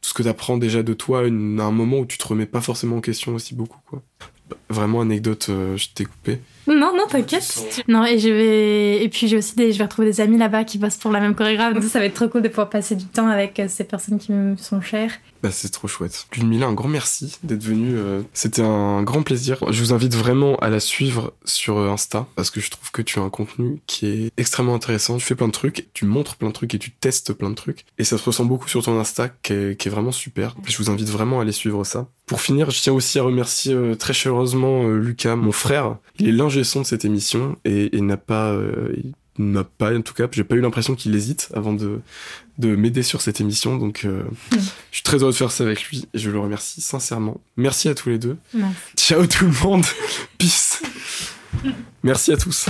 tout 0.02 0.10
ce 0.10 0.14
que 0.14 0.22
t'apprends 0.22 0.58
déjà 0.58 0.82
de 0.82 0.92
toi 0.92 1.26
une- 1.26 1.58
à 1.58 1.64
un 1.64 1.72
moment 1.72 2.00
où 2.00 2.06
tu 2.06 2.18
te 2.18 2.26
remets 2.28 2.44
pas 2.46 2.60
forcément 2.60 2.98
en 2.98 3.00
question 3.00 3.34
aussi 3.34 3.54
beaucoup. 3.54 3.80
Quoi. 3.86 4.02
Bah, 4.50 4.56
Vraiment 4.68 5.00
anecdote, 5.00 5.46
euh, 5.48 5.76
je 5.78 5.88
t'ai 5.94 6.04
coupé. 6.04 6.38
Non, 6.68 6.92
non, 6.96 7.04
t'inquiète. 7.08 7.82
Non, 7.88 8.04
et 8.04 8.18
je 8.18 8.28
vais. 8.28 9.02
Et 9.02 9.08
puis 9.08 9.26
j'ai 9.28 9.36
aussi 9.36 9.56
des. 9.56 9.72
Je 9.72 9.78
vais 9.78 9.84
retrouver 9.84 10.08
des 10.08 10.20
amis 10.20 10.38
là-bas 10.38 10.64
qui 10.64 10.78
bossent 10.78 10.96
pour 10.96 11.10
la 11.10 11.20
même 11.20 11.34
chorégraphe. 11.34 11.74
Donc 11.74 11.84
ça, 11.84 11.98
va 11.98 12.04
être 12.04 12.14
trop 12.14 12.28
cool 12.28 12.42
de 12.42 12.48
pouvoir 12.48 12.68
passer 12.70 12.94
du 12.96 13.04
temps 13.06 13.26
avec 13.28 13.58
euh, 13.58 13.66
ces 13.68 13.84
personnes 13.84 14.18
qui 14.18 14.32
me 14.32 14.56
sont 14.56 14.80
chères. 14.80 15.12
Bah, 15.42 15.50
c'est 15.52 15.68
trop 15.70 15.86
chouette. 15.86 16.26
Ludmilla, 16.36 16.66
un 16.66 16.72
grand 16.74 16.88
merci 16.88 17.38
d'être 17.44 17.62
venue. 17.62 17.94
euh, 17.96 18.22
C'était 18.32 18.62
un 18.62 19.02
grand 19.04 19.22
plaisir. 19.22 19.58
Je 19.70 19.80
vous 19.80 19.92
invite 19.92 20.14
vraiment 20.14 20.56
à 20.56 20.68
la 20.68 20.80
suivre 20.80 21.32
sur 21.44 21.78
euh, 21.78 21.90
Insta 21.90 22.26
parce 22.34 22.50
que 22.50 22.60
je 22.60 22.70
trouve 22.70 22.90
que 22.90 23.02
tu 23.02 23.18
as 23.20 23.22
un 23.22 23.30
contenu 23.30 23.78
qui 23.86 24.06
est 24.06 24.30
extrêmement 24.36 24.74
intéressant. 24.74 25.16
Tu 25.16 25.24
fais 25.24 25.36
plein 25.36 25.46
de 25.46 25.52
trucs, 25.52 25.86
tu 25.94 26.06
montres 26.06 26.36
plein 26.36 26.48
de 26.48 26.52
trucs 26.54 26.74
et 26.74 26.78
tu 26.78 26.90
testes 26.90 27.32
plein 27.32 27.50
de 27.50 27.54
trucs. 27.54 27.84
Et 27.98 28.04
ça 28.04 28.18
se 28.18 28.24
ressent 28.24 28.44
beaucoup 28.44 28.68
sur 28.68 28.82
ton 28.82 28.98
Insta 28.98 29.28
qui 29.28 29.52
est, 29.52 29.78
qui 29.80 29.88
est 29.88 29.90
vraiment 29.92 30.12
super. 30.12 30.56
Je 30.66 30.76
vous 30.76 30.90
invite 30.90 31.08
vraiment 31.08 31.38
à 31.38 31.42
aller 31.42 31.52
suivre 31.52 31.84
ça. 31.84 32.08
Pour 32.26 32.40
finir, 32.42 32.70
je 32.70 32.80
tiens 32.82 32.92
aussi 32.92 33.18
à 33.18 33.22
remercier 33.22 33.74
très 33.98 34.12
chaleureusement 34.12 34.86
Lucas, 34.88 35.34
mon 35.36 35.52
frère. 35.52 35.96
Il 36.18 36.28
est 36.28 36.32
l'ingé 36.58 36.64
son 36.68 36.80
de 36.82 36.86
cette 36.86 37.04
émission 37.04 37.56
et, 37.64 37.96
et 37.96 38.00
n'a 38.00 38.16
pas... 38.16 38.50
euh, 38.52 38.92
n'a 39.40 39.62
pas, 39.62 39.96
en 39.96 40.02
tout 40.02 40.14
cas, 40.14 40.26
j'ai 40.32 40.42
pas 40.42 40.56
eu 40.56 40.60
l'impression 40.60 40.96
qu'il 40.96 41.14
hésite 41.14 41.48
avant 41.54 41.72
de, 41.72 42.00
de 42.58 42.74
m'aider 42.74 43.04
sur 43.04 43.20
cette 43.20 43.40
émission. 43.40 43.76
Donc, 43.76 44.04
euh, 44.04 44.24
je 44.50 44.58
suis 44.90 45.04
très 45.04 45.18
heureux 45.18 45.30
de 45.30 45.36
faire 45.36 45.52
ça 45.52 45.62
avec 45.62 45.84
lui 45.84 46.08
et 46.12 46.18
je 46.18 46.28
le 46.30 46.40
remercie 46.40 46.80
sincèrement. 46.80 47.40
Merci 47.56 47.88
à 47.88 47.94
tous 47.94 48.08
les 48.08 48.18
deux. 48.18 48.36
Merci. 48.52 48.74
Ciao 48.96 49.24
tout 49.28 49.44
le 49.44 49.52
monde. 49.62 49.84
Peace. 50.38 50.82
Merci 52.02 52.32
à 52.32 52.36
tous. 52.36 52.66